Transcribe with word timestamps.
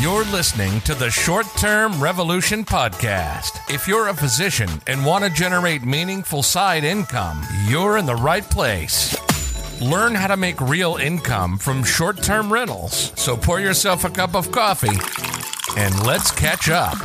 You're 0.00 0.24
listening 0.24 0.80
to 0.82 0.94
the 0.94 1.10
Short 1.10 1.46
Term 1.56 2.02
Revolution 2.02 2.64
Podcast. 2.64 3.72
If 3.72 3.86
you're 3.86 4.08
a 4.08 4.14
physician 4.14 4.68
and 4.86 5.06
want 5.06 5.24
to 5.24 5.30
generate 5.30 5.84
meaningful 5.84 6.42
side 6.42 6.82
income, 6.84 7.40
you're 7.68 7.96
in 7.96 8.04
the 8.04 8.16
right 8.16 8.42
place. 8.42 9.16
Learn 9.80 10.14
how 10.14 10.26
to 10.26 10.36
make 10.36 10.60
real 10.60 10.96
income 10.96 11.56
from 11.56 11.84
short 11.84 12.22
term 12.22 12.52
rentals. 12.52 13.12
So 13.14 13.36
pour 13.36 13.60
yourself 13.60 14.04
a 14.04 14.10
cup 14.10 14.34
of 14.34 14.50
coffee 14.50 14.98
and 15.76 16.04
let's 16.04 16.30
catch 16.32 16.68
up. 16.68 16.98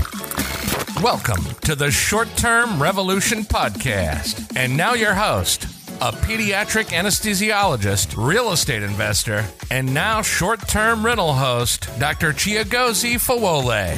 Welcome 1.01 1.45
to 1.61 1.75
the 1.75 1.91
Short 1.91 2.27
Term 2.35 2.81
Revolution 2.81 3.43
Podcast. 3.43 4.57
And 4.57 4.75
now, 4.75 4.95
your 4.95 5.13
host, 5.13 5.67
a 6.01 6.13
pediatric 6.13 6.85
anesthesiologist, 6.85 8.15
real 8.15 8.53
estate 8.53 8.83
investor, 8.83 9.45
and 9.69 9.93
now 9.93 10.21
short 10.21 10.65
term 10.65 11.05
rental 11.05 11.33
host, 11.33 11.89
Dr. 11.99 12.31
Chiagozi 12.31 13.15
Fawole. 13.15 13.97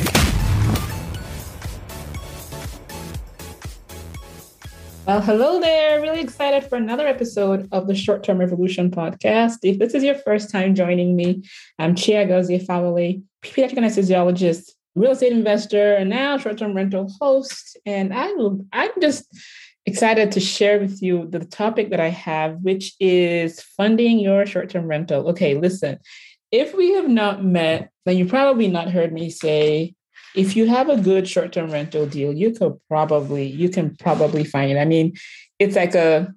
Well, 5.05 5.22
hello 5.22 5.60
there. 5.60 6.02
Really 6.02 6.22
excited 6.22 6.68
for 6.68 6.76
another 6.76 7.05
episode 7.05 7.68
of 7.72 7.86
the 7.86 7.94
Short 7.94 8.24
Term 8.24 8.40
Revolution 8.40 8.90
podcast. 8.90 9.58
If 9.62 9.77
this 9.77 9.94
is 9.94 10.04
your 10.04 10.16
first 10.16 10.49
time 10.49 10.74
joining 10.74 11.16
me, 11.16 11.44
I'm 11.77 11.94
Chiagozi 11.94 12.66
Fawole, 12.66 13.22
pediatric 13.44 13.77
anesthesiologist, 13.77 14.72
real 14.96 15.12
estate 15.12 15.34
investor, 15.34 15.94
and 15.94 16.10
now 16.10 16.40
short 16.40 16.58
term 16.58 16.74
rental 16.74 17.12
host. 17.20 17.77
And 17.86 18.12
I, 18.12 18.32
I'm 18.74 18.91
just 19.02 19.27
excited 19.85 20.31
to 20.34 20.40
share 20.40 20.80
with 20.80 21.02
you 21.02 21.27
the 21.30 21.40
topic 21.40 21.90
that 21.90 21.99
I 21.99 22.09
have, 22.09 22.58
which 22.62 22.94
is 22.99 23.62
funding 23.62 24.20
your 24.20 24.45
short 24.45 24.70
term 24.70 24.88
rental. 24.88 25.30
Okay, 25.30 25.55
listen, 25.55 25.99
if 26.52 26.76
we 26.76 26.94
have 26.94 27.09
not 27.09 27.44
met, 27.44 27.90
then 28.05 28.17
you 28.17 28.26
probably 28.26 28.67
not 28.67 28.91
heard 28.91 29.12
me 29.12 29.30
say, 29.30 29.95
if 30.35 30.55
you 30.55 30.67
have 30.67 30.90
a 30.90 30.99
good 30.99 31.27
short 31.27 31.51
term 31.51 31.71
rental 31.71 32.05
deal, 32.05 32.34
you 32.34 32.51
could 32.51 32.79
probably, 32.88 33.46
you 33.48 33.70
can 33.70 33.96
probably 33.98 34.43
find 34.43 34.71
it. 34.71 34.77
I 34.77 34.85
mean, 34.85 35.13
it's 35.60 35.76
like 35.76 35.95
a, 35.95 36.34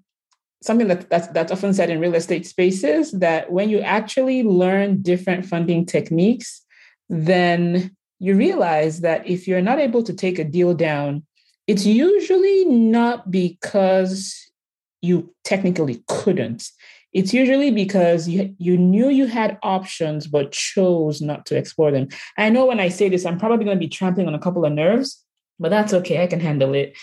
something 0.63 0.89
that 0.89 1.11
that's, 1.11 1.29
that's 1.29 1.53
often 1.53 1.75
said 1.75 1.91
in 1.91 2.01
real 2.01 2.15
estate 2.15 2.47
spaces 2.47 3.13
that 3.13 3.53
when 3.53 3.69
you 3.69 3.81
actually 3.81 4.43
learn 4.43 5.03
different 5.03 5.45
funding 5.45 5.85
techniques, 5.85 6.63
then 7.09 7.95
you 8.19 8.35
realize 8.35 9.01
that 9.01 9.27
if 9.29 9.47
you're 9.47 9.61
not 9.61 9.79
able 9.79 10.03
to 10.03 10.15
take 10.15 10.39
a 10.39 10.45
deal 10.45 10.75
down 10.75 11.25
it's 11.67 11.87
usually 11.87 12.65
not 12.67 13.31
because 13.31 14.51
you 15.01 15.35
technically 15.45 16.03
couldn't. 16.09 16.69
It's 17.13 17.33
usually 17.33 17.71
because 17.71 18.29
you, 18.29 18.55
you 18.59 18.77
knew 18.77 19.09
you 19.09 19.27
had 19.27 19.59
options 19.63 20.27
but 20.27 20.51
chose 20.51 21.21
not 21.21 21.47
to 21.47 21.57
explore 21.57 21.93
them. 21.93 22.09
I 22.37 22.51
know 22.51 22.67
when 22.67 22.81
I 22.81 22.89
say 22.89 23.09
this, 23.09 23.25
I'm 23.25 23.39
probably 23.39 23.65
going 23.65 23.77
to 23.77 23.85
be 23.85 23.89
trampling 23.89 24.27
on 24.27 24.35
a 24.35 24.39
couple 24.39 24.65
of 24.65 24.73
nerves, 24.73 25.23
but 25.61 25.71
that's 25.71 25.95
okay. 25.95 26.23
I 26.23 26.27
can 26.27 26.41
handle 26.41 26.75
it. 26.75 26.97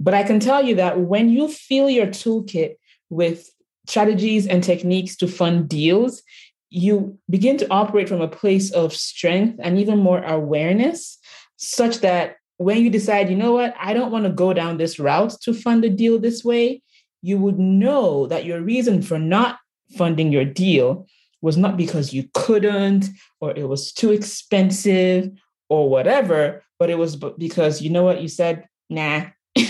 But 0.00 0.14
I 0.14 0.22
can 0.22 0.40
tell 0.40 0.64
you 0.64 0.74
that 0.76 1.00
when 1.00 1.28
you 1.28 1.48
fill 1.48 1.90
your 1.90 2.06
toolkit 2.06 2.76
with 3.10 3.50
strategies 3.86 4.46
and 4.46 4.64
techniques 4.64 5.16
to 5.16 5.28
fund 5.28 5.68
deals, 5.68 6.22
you 6.70 7.18
begin 7.28 7.56
to 7.58 7.70
operate 7.70 8.08
from 8.08 8.20
a 8.20 8.28
place 8.28 8.70
of 8.70 8.94
strength 8.94 9.58
and 9.62 9.78
even 9.78 9.98
more 9.98 10.22
awareness, 10.22 11.18
such 11.56 11.98
that 11.98 12.36
when 12.58 12.82
you 12.82 12.90
decide, 12.90 13.30
you 13.30 13.36
know 13.36 13.52
what, 13.52 13.74
I 13.78 13.94
don't 13.94 14.10
want 14.10 14.24
to 14.24 14.30
go 14.30 14.52
down 14.52 14.76
this 14.76 14.98
route 14.98 15.34
to 15.42 15.54
fund 15.54 15.84
a 15.84 15.88
deal 15.88 16.18
this 16.18 16.44
way, 16.44 16.82
you 17.22 17.38
would 17.38 17.58
know 17.58 18.26
that 18.26 18.44
your 18.44 18.60
reason 18.60 19.00
for 19.00 19.18
not 19.18 19.58
funding 19.96 20.32
your 20.32 20.44
deal 20.44 21.06
was 21.40 21.56
not 21.56 21.76
because 21.76 22.12
you 22.12 22.28
couldn't 22.34 23.06
or 23.40 23.56
it 23.56 23.68
was 23.68 23.92
too 23.92 24.10
expensive 24.12 25.30
or 25.68 25.88
whatever, 25.88 26.62
but 26.78 26.90
it 26.90 26.98
was 26.98 27.16
because 27.16 27.80
you 27.80 27.90
know 27.90 28.02
what, 28.02 28.20
you 28.20 28.28
said, 28.28 28.66
nah, 28.90 29.26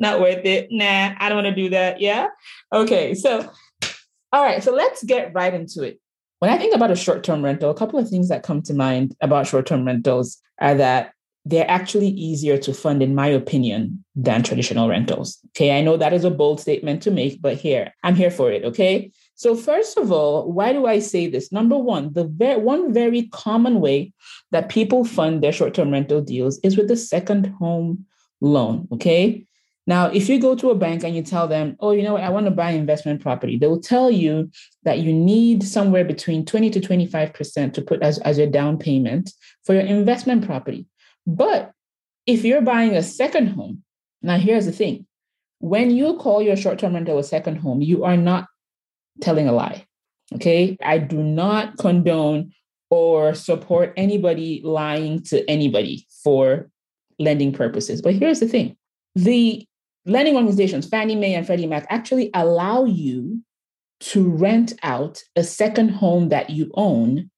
not 0.00 0.20
worth 0.20 0.44
it. 0.44 0.68
Nah, 0.70 1.14
I 1.18 1.28
don't 1.28 1.44
want 1.44 1.54
to 1.54 1.62
do 1.62 1.70
that. 1.70 2.00
Yeah. 2.00 2.28
Okay. 2.72 3.14
So, 3.14 3.50
all 4.32 4.42
right. 4.42 4.62
So 4.62 4.72
let's 4.72 5.04
get 5.04 5.34
right 5.34 5.52
into 5.52 5.82
it. 5.82 6.00
When 6.38 6.50
I 6.50 6.56
think 6.56 6.74
about 6.74 6.90
a 6.90 6.96
short 6.96 7.22
term 7.22 7.44
rental, 7.44 7.70
a 7.70 7.74
couple 7.74 7.98
of 7.98 8.08
things 8.08 8.28
that 8.28 8.42
come 8.42 8.62
to 8.62 8.74
mind 8.74 9.14
about 9.20 9.46
short 9.46 9.66
term 9.66 9.84
rentals 9.84 10.38
are 10.58 10.74
that 10.74 11.12
they're 11.44 11.70
actually 11.70 12.08
easier 12.08 12.56
to 12.56 12.72
fund, 12.72 13.02
in 13.02 13.14
my 13.14 13.26
opinion, 13.26 14.04
than 14.14 14.42
traditional 14.42 14.88
rentals. 14.88 15.38
Okay, 15.48 15.76
I 15.76 15.82
know 15.82 15.96
that 15.96 16.12
is 16.12 16.24
a 16.24 16.30
bold 16.30 16.60
statement 16.60 17.02
to 17.02 17.10
make, 17.10 17.42
but 17.42 17.56
here, 17.56 17.92
I'm 18.02 18.14
here 18.14 18.30
for 18.30 18.52
it. 18.52 18.64
Okay. 18.64 19.10
So, 19.34 19.56
first 19.56 19.98
of 19.98 20.12
all, 20.12 20.52
why 20.52 20.72
do 20.72 20.86
I 20.86 21.00
say 21.00 21.26
this? 21.26 21.50
Number 21.50 21.76
one, 21.76 22.12
the 22.12 22.24
very, 22.24 22.60
one 22.60 22.92
very 22.92 23.28
common 23.28 23.80
way 23.80 24.12
that 24.52 24.68
people 24.68 25.04
fund 25.04 25.42
their 25.42 25.52
short 25.52 25.74
term 25.74 25.90
rental 25.90 26.20
deals 26.20 26.60
is 26.62 26.76
with 26.76 26.86
the 26.86 26.96
second 26.96 27.46
home 27.58 28.06
loan. 28.40 28.86
Okay. 28.92 29.46
Now, 29.84 30.06
if 30.06 30.28
you 30.28 30.38
go 30.38 30.54
to 30.54 30.70
a 30.70 30.76
bank 30.76 31.02
and 31.02 31.16
you 31.16 31.22
tell 31.22 31.48
them, 31.48 31.76
oh, 31.80 31.90
you 31.90 32.04
know 32.04 32.12
what, 32.12 32.22
I 32.22 32.30
want 32.30 32.46
to 32.46 32.52
buy 32.52 32.70
investment 32.70 33.20
property, 33.20 33.58
they 33.58 33.66
will 33.66 33.80
tell 33.80 34.12
you 34.12 34.50
that 34.84 35.00
you 35.00 35.12
need 35.12 35.64
somewhere 35.64 36.04
between 36.04 36.46
20 36.46 36.70
to 36.70 36.80
25% 36.80 37.74
to 37.74 37.82
put 37.82 38.00
as, 38.00 38.18
as 38.18 38.38
your 38.38 38.46
down 38.46 38.78
payment 38.78 39.32
for 39.64 39.74
your 39.74 39.82
investment 39.82 40.46
property. 40.46 40.86
But 41.26 41.72
if 42.26 42.44
you're 42.44 42.62
buying 42.62 42.96
a 42.96 43.02
second 43.02 43.48
home, 43.48 43.82
now 44.22 44.38
here's 44.38 44.66
the 44.66 44.72
thing 44.72 45.06
when 45.62 45.92
you 45.92 46.16
call 46.16 46.42
your 46.42 46.56
short 46.56 46.80
term 46.80 46.94
rental 46.94 47.18
a 47.18 47.24
second 47.24 47.56
home, 47.56 47.80
you 47.82 48.02
are 48.04 48.16
not 48.16 48.46
telling 49.20 49.46
a 49.46 49.52
lie. 49.52 49.86
Okay. 50.34 50.76
I 50.82 50.98
do 50.98 51.22
not 51.22 51.78
condone 51.78 52.52
or 52.90 53.34
support 53.34 53.92
anybody 53.96 54.60
lying 54.64 55.22
to 55.22 55.48
anybody 55.48 56.06
for 56.22 56.68
lending 57.18 57.52
purposes. 57.52 58.02
But 58.02 58.14
here's 58.14 58.40
the 58.40 58.48
thing 58.48 58.76
the 59.14 59.66
lending 60.04 60.34
organizations, 60.34 60.88
Fannie 60.88 61.14
Mae 61.14 61.34
and 61.34 61.46
Freddie 61.46 61.66
Mac, 61.66 61.86
actually 61.90 62.30
allow 62.34 62.84
you 62.84 63.40
to 64.00 64.28
rent 64.28 64.72
out 64.82 65.22
a 65.36 65.44
second 65.44 65.90
home 65.90 66.28
that 66.30 66.50
you 66.50 66.72
own 66.74 67.30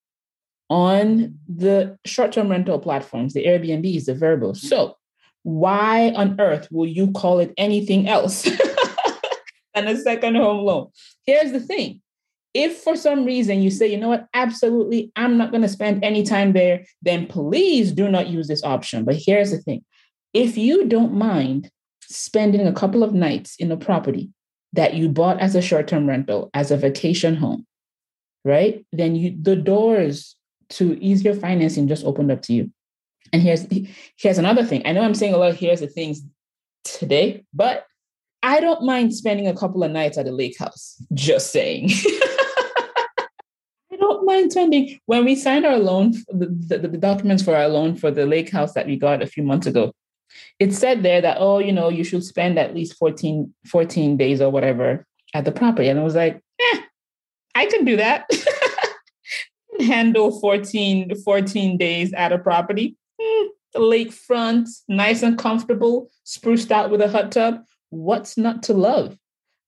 on 0.71 1.39
the 1.49 1.99
short-term 2.05 2.49
rental 2.49 2.79
platforms, 2.79 3.35
the 3.35 3.45
Airbnbs, 3.45 4.07
the 4.07 4.15
Vrbo. 4.15 4.57
So 4.57 4.97
why 5.43 6.11
on 6.11 6.41
earth 6.41 6.69
will 6.71 6.87
you 6.87 7.13
call 7.13 7.39
it 7.39 7.53
anything 7.57 8.09
else 8.09 8.43
than 9.75 9.87
a 9.87 9.97
second 9.97 10.37
home 10.37 10.65
loan? 10.65 10.89
Here's 11.27 11.53
the 11.53 11.61
thing. 11.61 12.01
If 12.55 12.79
for 12.79 12.97
some 12.97 13.25
reason 13.25 13.63
you 13.63 13.71
say, 13.71 13.89
you 13.89 13.99
know 13.99 14.09
what, 14.09 14.29
absolutely, 14.33 15.13
I'm 15.17 15.37
not 15.37 15.51
going 15.51 15.63
to 15.63 15.69
spend 15.69 16.05
any 16.05 16.23
time 16.23 16.53
there, 16.53 16.85
then 17.03 17.27
please 17.27 17.93
do 17.93 18.09
not 18.09 18.29
use 18.29 18.47
this 18.47 18.63
option. 18.63 19.05
But 19.05 19.17
here's 19.17 19.51
the 19.51 19.59
thing 19.59 19.85
if 20.33 20.57
you 20.57 20.87
don't 20.87 21.15
mind 21.15 21.71
spending 22.03 22.67
a 22.67 22.73
couple 22.73 23.03
of 23.03 23.13
nights 23.13 23.57
in 23.57 23.71
a 23.71 23.77
property 23.77 24.31
that 24.73 24.95
you 24.95 25.09
bought 25.09 25.41
as 25.41 25.55
a 25.55 25.63
short 25.63 25.89
term 25.89 26.09
rental, 26.09 26.51
as 26.55 26.71
a 26.71 26.77
vacation 26.77 27.37
home, 27.37 27.67
right? 28.45 28.85
Then 28.93 29.15
you, 29.15 29.37
the 29.41 29.57
doors 29.57 30.37
to 30.75 31.03
easier 31.03 31.35
financing 31.35 31.89
just 31.89 32.05
opened 32.05 32.31
up 32.31 32.43
to 32.43 32.53
you. 32.53 32.71
And 33.33 33.43
here's 33.43 33.67
here's 34.17 34.39
another 34.39 34.65
thing. 34.65 34.83
I 34.85 34.93
know 34.93 35.03
I'm 35.03 35.15
saying 35.15 35.35
a 35.35 35.37
lot 35.37 35.51
of 35.51 35.57
here's 35.57 35.81
the 35.81 35.87
things 35.87 36.23
today, 36.85 37.45
but 37.53 37.87
I 38.43 38.61
don't 38.61 38.85
mind 38.85 39.15
spending 39.15 39.49
a 39.49 39.57
couple 39.57 39.83
of 39.83 39.91
nights 39.91 40.19
at 40.19 40.29
a 40.29 40.31
lake 40.31 40.59
house. 40.59 41.03
Just 41.15 41.51
saying. 41.51 41.91
I 43.93 43.97
don't 43.99 44.27
mind 44.27 44.53
spending. 44.53 44.99
When 45.07 45.25
we 45.25 45.35
signed 45.35 45.65
our 45.65 45.79
loan, 45.79 46.13
the, 46.29 46.47
the, 46.69 46.89
the 46.89 46.99
documents 46.99 47.43
for 47.43 47.57
our 47.57 47.69
loan 47.69 47.97
for 47.97 48.11
the 48.11 48.27
lake 48.27 48.51
house 48.51 48.75
that 48.75 48.87
we 48.87 48.97
got 48.97 49.23
a 49.23 49.27
few 49.27 49.43
months 49.43 49.67
ago, 49.67 49.93
it 50.59 50.75
said 50.75 51.03
there 51.03 51.21
that, 51.23 51.39
oh, 51.41 51.59
you 51.59 51.73
know, 51.73 51.89
you 51.89 52.05
should 52.05 52.25
spend 52.25 52.59
at 52.59 52.75
least 52.75 52.99
14, 52.99 53.55
14 53.67 54.17
days 54.17 54.41
or 54.41 54.51
whatever 54.51 55.07
at 55.33 55.45
the 55.45 55.53
property. 55.53 55.89
And 55.89 55.99
I 55.99 56.03
was 56.03 56.15
like, 56.15 56.41
eh, 56.61 56.81
I 57.55 57.67
can 57.67 57.85
do 57.85 57.97
that. 57.97 58.27
handle 59.81 60.41
14, 60.41 61.15
14 61.25 61.77
days 61.77 62.13
at 62.13 62.33
a 62.33 62.39
property. 62.39 62.97
Mm, 63.21 63.47
lakefront, 63.77 64.69
nice 64.89 65.23
and 65.23 65.39
comfortable, 65.39 66.11
spruced 66.25 66.71
out 66.71 66.91
with 66.91 67.01
a 67.01 67.09
hot 67.09 67.33
tub. 67.33 67.61
What's 67.91 68.37
not 68.37 68.63
to 68.65 68.75
love? 68.75 69.17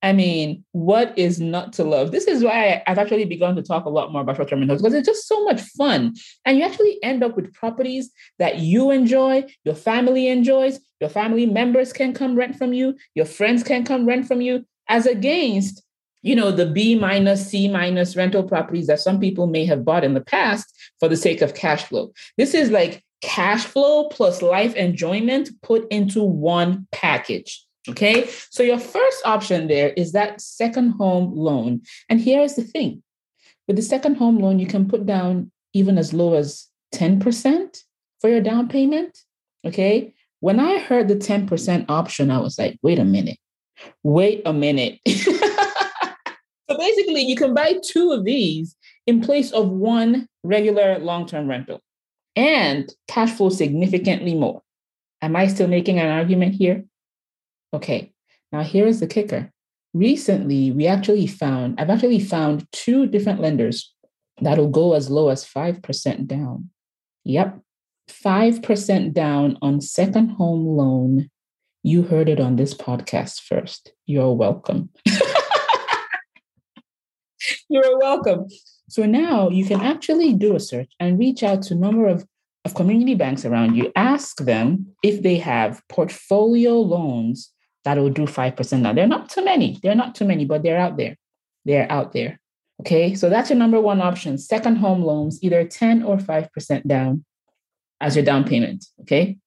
I 0.02 0.12
mean, 0.12 0.64
what 0.72 1.18
is 1.18 1.40
not 1.40 1.72
to 1.74 1.84
love? 1.84 2.12
This 2.12 2.26
is 2.26 2.44
why 2.44 2.82
I've 2.86 2.98
actually 2.98 3.24
begun 3.24 3.56
to 3.56 3.62
talk 3.62 3.86
a 3.86 3.90
lot 3.90 4.12
more 4.12 4.20
about 4.20 4.36
short-term 4.36 4.60
rentals 4.60 4.82
because 4.82 4.94
it's 4.94 5.08
just 5.08 5.26
so 5.26 5.42
much 5.44 5.60
fun. 5.60 6.14
And 6.44 6.58
you 6.58 6.64
actually 6.64 7.02
end 7.02 7.24
up 7.24 7.34
with 7.34 7.52
properties 7.54 8.10
that 8.38 8.58
you 8.58 8.90
enjoy, 8.90 9.46
your 9.64 9.74
family 9.74 10.28
enjoys, 10.28 10.78
your 11.00 11.10
family 11.10 11.46
members 11.46 11.92
can 11.92 12.12
come 12.12 12.36
rent 12.36 12.56
from 12.56 12.72
you, 12.72 12.94
your 13.14 13.26
friends 13.26 13.62
can 13.62 13.84
come 13.84 14.06
rent 14.06 14.28
from 14.28 14.40
you, 14.40 14.64
as 14.88 15.06
against 15.06 15.82
you 16.26 16.34
know, 16.34 16.50
the 16.50 16.66
B 16.66 16.96
minus, 16.96 17.48
C 17.48 17.68
minus 17.68 18.16
rental 18.16 18.42
properties 18.42 18.88
that 18.88 18.98
some 18.98 19.20
people 19.20 19.46
may 19.46 19.64
have 19.64 19.84
bought 19.84 20.02
in 20.02 20.14
the 20.14 20.20
past 20.20 20.66
for 20.98 21.08
the 21.08 21.16
sake 21.16 21.40
of 21.40 21.54
cash 21.54 21.84
flow. 21.84 22.12
This 22.36 22.52
is 22.52 22.68
like 22.72 23.04
cash 23.22 23.64
flow 23.64 24.08
plus 24.08 24.42
life 24.42 24.74
enjoyment 24.74 25.50
put 25.62 25.86
into 25.88 26.24
one 26.24 26.88
package. 26.90 27.64
Okay. 27.88 28.28
So 28.50 28.64
your 28.64 28.80
first 28.80 29.24
option 29.24 29.68
there 29.68 29.90
is 29.90 30.10
that 30.12 30.40
second 30.40 30.90
home 30.98 31.32
loan. 31.32 31.82
And 32.08 32.20
here's 32.20 32.54
the 32.54 32.64
thing 32.64 33.04
with 33.68 33.76
the 33.76 33.82
second 33.82 34.16
home 34.16 34.40
loan, 34.40 34.58
you 34.58 34.66
can 34.66 34.88
put 34.88 35.06
down 35.06 35.52
even 35.74 35.96
as 35.96 36.12
low 36.12 36.34
as 36.34 36.66
10% 36.92 37.82
for 38.20 38.28
your 38.28 38.40
down 38.40 38.68
payment. 38.68 39.16
Okay. 39.64 40.12
When 40.40 40.58
I 40.58 40.80
heard 40.80 41.06
the 41.06 41.14
10% 41.14 41.86
option, 41.88 42.32
I 42.32 42.38
was 42.38 42.58
like, 42.58 42.80
wait 42.82 42.98
a 42.98 43.04
minute, 43.04 43.38
wait 44.02 44.42
a 44.44 44.52
minute. 44.52 44.98
so 46.68 46.76
basically, 46.76 47.22
you 47.22 47.36
can 47.36 47.54
buy 47.54 47.74
two 47.82 48.12
of 48.12 48.24
these 48.24 48.76
in 49.06 49.20
place 49.20 49.52
of 49.52 49.68
one 49.68 50.28
regular 50.42 50.98
long 50.98 51.26
term 51.26 51.48
rental 51.48 51.80
and 52.34 52.92
cash 53.08 53.32
flow 53.32 53.48
significantly 53.48 54.34
more. 54.34 54.62
Am 55.22 55.36
I 55.36 55.46
still 55.46 55.68
making 55.68 55.98
an 55.98 56.08
argument 56.08 56.54
here? 56.54 56.84
Okay, 57.72 58.12
now 58.52 58.62
here 58.62 58.86
is 58.86 59.00
the 59.00 59.06
kicker. 59.06 59.50
Recently, 59.94 60.70
we 60.72 60.86
actually 60.86 61.26
found, 61.26 61.80
I've 61.80 61.90
actually 61.90 62.20
found 62.20 62.70
two 62.72 63.06
different 63.06 63.40
lenders 63.40 63.94
that'll 64.40 64.68
go 64.68 64.92
as 64.92 65.08
low 65.08 65.30
as 65.30 65.44
5% 65.44 66.26
down. 66.26 66.70
Yep, 67.24 67.60
5% 68.10 69.12
down 69.14 69.58
on 69.62 69.80
second 69.80 70.30
home 70.30 70.66
loan. 70.66 71.30
You 71.82 72.02
heard 72.02 72.28
it 72.28 72.40
on 72.40 72.56
this 72.56 72.74
podcast 72.74 73.40
first. 73.40 73.92
You're 74.04 74.34
welcome. 74.34 74.90
You're 77.68 77.98
welcome. 77.98 78.46
So 78.88 79.04
now 79.04 79.48
you 79.48 79.64
can 79.64 79.80
actually 79.80 80.32
do 80.34 80.54
a 80.54 80.60
search 80.60 80.92
and 81.00 81.18
reach 81.18 81.42
out 81.42 81.62
to 81.62 81.74
a 81.74 81.76
number 81.76 82.06
of, 82.06 82.24
of 82.64 82.74
community 82.74 83.14
banks 83.14 83.44
around 83.44 83.74
you. 83.74 83.92
Ask 83.96 84.38
them 84.38 84.94
if 85.02 85.22
they 85.22 85.38
have 85.38 85.82
portfolio 85.88 86.74
loans 86.74 87.52
that 87.84 87.98
will 87.98 88.10
do 88.10 88.22
5% 88.22 88.80
now. 88.80 88.92
They're 88.92 89.06
not 89.06 89.28
too 89.28 89.44
many. 89.44 89.78
They're 89.82 89.94
not 89.94 90.14
too 90.14 90.24
many, 90.24 90.44
but 90.44 90.62
they're 90.62 90.78
out 90.78 90.96
there. 90.96 91.16
They're 91.64 91.90
out 91.90 92.12
there. 92.12 92.38
Okay. 92.80 93.14
So 93.14 93.28
that's 93.28 93.50
your 93.50 93.58
number 93.58 93.80
one 93.80 94.00
option. 94.00 94.38
Second 94.38 94.76
home 94.76 95.02
loans, 95.02 95.42
either 95.42 95.64
10 95.64 96.02
or 96.02 96.16
5% 96.16 96.86
down 96.86 97.24
as 98.00 98.16
your 98.16 98.24
down 98.24 98.44
payment. 98.44 98.84
Okay. 99.02 99.38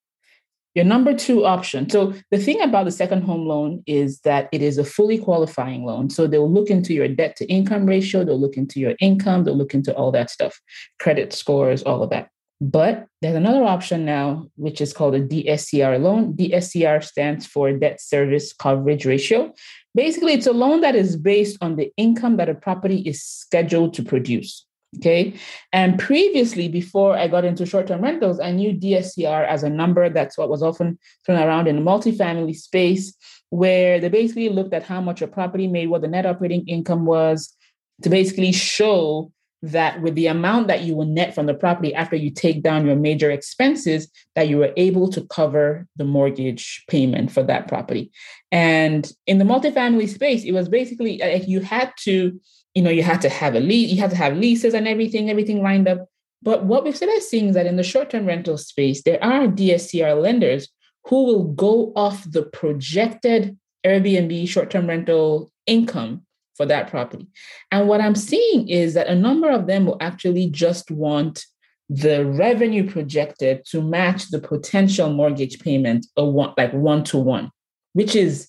Your 0.79 0.85
number 0.85 1.13
two 1.13 1.45
option. 1.45 1.89
So 1.89 2.13
the 2.31 2.37
thing 2.37 2.61
about 2.61 2.85
the 2.85 2.91
second 2.91 3.23
home 3.23 3.45
loan 3.45 3.83
is 3.85 4.21
that 4.21 4.47
it 4.53 4.61
is 4.61 4.77
a 4.77 4.85
fully 4.85 5.17
qualifying 5.17 5.83
loan. 5.83 6.09
So 6.09 6.25
they'll 6.25 6.49
look 6.49 6.69
into 6.69 6.93
your 6.93 7.09
debt 7.09 7.35
to 7.35 7.45
income 7.47 7.85
ratio, 7.85 8.23
they'll 8.23 8.39
look 8.39 8.55
into 8.55 8.79
your 8.79 8.93
income, 9.01 9.43
they'll 9.43 9.57
look 9.57 9.73
into 9.73 9.93
all 9.93 10.09
that 10.13 10.29
stuff, 10.29 10.57
credit 10.97 11.33
scores, 11.33 11.83
all 11.83 12.01
of 12.01 12.11
that. 12.11 12.29
But 12.61 13.07
there's 13.21 13.35
another 13.35 13.65
option 13.65 14.05
now, 14.05 14.47
which 14.55 14.79
is 14.79 14.93
called 14.93 15.15
a 15.15 15.21
DSCR 15.21 16.01
loan. 16.01 16.33
DSCR 16.35 17.03
stands 17.03 17.45
for 17.45 17.73
debt 17.73 17.99
service 17.99 18.53
coverage 18.53 19.05
ratio. 19.05 19.53
Basically, 19.93 20.31
it's 20.31 20.47
a 20.47 20.53
loan 20.53 20.79
that 20.79 20.95
is 20.95 21.17
based 21.17 21.57
on 21.59 21.75
the 21.75 21.91
income 21.97 22.37
that 22.37 22.47
a 22.47 22.55
property 22.55 22.99
is 23.01 23.21
scheduled 23.21 23.95
to 23.95 24.03
produce. 24.03 24.65
Okay. 24.97 25.35
And 25.71 25.99
previously, 25.99 26.67
before 26.67 27.15
I 27.15 27.27
got 27.27 27.45
into 27.45 27.65
short 27.65 27.87
term 27.87 28.01
rentals, 28.01 28.39
I 28.39 28.51
knew 28.51 28.73
DSCR 28.73 29.47
as 29.47 29.63
a 29.63 29.69
number. 29.69 30.09
That's 30.09 30.37
what 30.37 30.49
was 30.49 30.63
often 30.63 30.97
thrown 31.25 31.39
around 31.39 31.67
in 31.67 31.75
the 31.75 31.81
multifamily 31.81 32.55
space, 32.55 33.13
where 33.49 33.99
they 33.99 34.09
basically 34.09 34.49
looked 34.49 34.73
at 34.73 34.83
how 34.83 34.99
much 34.99 35.21
a 35.21 35.27
property 35.27 35.67
made, 35.67 35.89
what 35.89 36.01
the 36.01 36.07
net 36.07 36.25
operating 36.25 36.67
income 36.67 37.05
was, 37.05 37.55
to 38.01 38.09
basically 38.09 38.51
show 38.51 39.31
that 39.61 40.01
with 40.01 40.15
the 40.15 40.27
amount 40.27 40.67
that 40.67 40.83
you 40.83 40.95
will 40.95 41.05
net 41.05 41.35
from 41.35 41.45
the 41.45 41.53
property 41.53 41.93
after 41.93 42.15
you 42.15 42.29
take 42.29 42.63
down 42.63 42.85
your 42.85 42.95
major 42.95 43.29
expenses 43.29 44.09
that 44.35 44.47
you 44.47 44.57
were 44.57 44.71
able 44.77 45.09
to 45.09 45.21
cover 45.25 45.85
the 45.97 46.05
mortgage 46.05 46.85
payment 46.87 47.29
for 47.29 47.43
that 47.43 47.67
property 47.67 48.09
and 48.53 49.11
in 49.27 49.37
the 49.37 49.43
multifamily 49.43 50.07
space 50.07 50.45
it 50.45 50.53
was 50.53 50.69
basically 50.69 51.17
like 51.17 51.45
you 51.45 51.59
had 51.59 51.91
to 51.99 52.39
you 52.79 52.85
know, 52.85 52.89
you 52.89 53.03
had 53.03 53.19
to 53.19 53.27
have 53.27 53.55
a 53.55 53.59
lease, 53.59 53.91
you 53.91 53.99
had 53.99 54.11
to 54.11 54.15
have 54.15 54.37
leases 54.37 54.73
and 54.73 54.87
everything, 54.87 55.29
everything 55.29 55.61
lined 55.61 55.85
up. 55.85 56.07
But 56.41 56.63
what 56.63 56.85
we've 56.85 56.95
started 56.95 57.21
seeing 57.21 57.49
is 57.49 57.55
that 57.55 57.65
in 57.65 57.75
the 57.75 57.83
short-term 57.83 58.25
rental 58.25 58.57
space, 58.57 59.03
there 59.03 59.21
are 59.21 59.47
DSCR 59.47 60.21
lenders 60.21 60.69
who 61.03 61.25
will 61.25 61.43
go 61.43 61.91
off 61.97 62.23
the 62.31 62.43
projected 62.43 63.57
Airbnb 63.85 64.47
short-term 64.47 64.87
rental 64.87 65.51
income 65.67 66.25
for 66.55 66.65
that 66.67 66.89
property. 66.89 67.27
And 67.69 67.89
what 67.89 67.99
I'm 67.99 68.15
seeing 68.15 68.69
is 68.69 68.93
that 68.93 69.07
a 69.07 69.15
number 69.15 69.49
of 69.49 69.67
them 69.67 69.85
will 69.85 69.97
actually 69.99 70.49
just 70.49 70.89
want 70.89 71.45
the 71.89 72.25
revenue 72.25 72.89
projected 72.89 73.65
to 73.71 73.81
match 73.81 74.29
the 74.29 74.39
potential 74.39 75.11
mortgage 75.11 75.59
payment, 75.59 76.05
a 76.15 76.23
one, 76.23 76.53
like 76.55 76.71
one 76.71 77.03
to 77.05 77.17
one, 77.17 77.51
which 77.91 78.15
is 78.15 78.47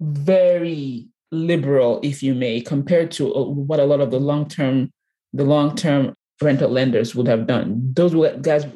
very 0.00 1.08
liberal, 1.32 2.00
if 2.02 2.22
you 2.22 2.34
may, 2.34 2.60
compared 2.60 3.10
to 3.12 3.34
uh, 3.34 3.48
what 3.48 3.80
a 3.80 3.84
lot 3.84 4.00
of 4.00 4.10
the 4.10 4.20
long 4.20 4.48
term 4.48 4.92
the 5.32 5.44
long 5.44 5.74
term 5.76 6.14
rental 6.40 6.70
lenders 6.70 7.14
would 7.14 7.26
have 7.26 7.46
done. 7.46 7.92
Those 7.94 8.14
guys 8.42 8.66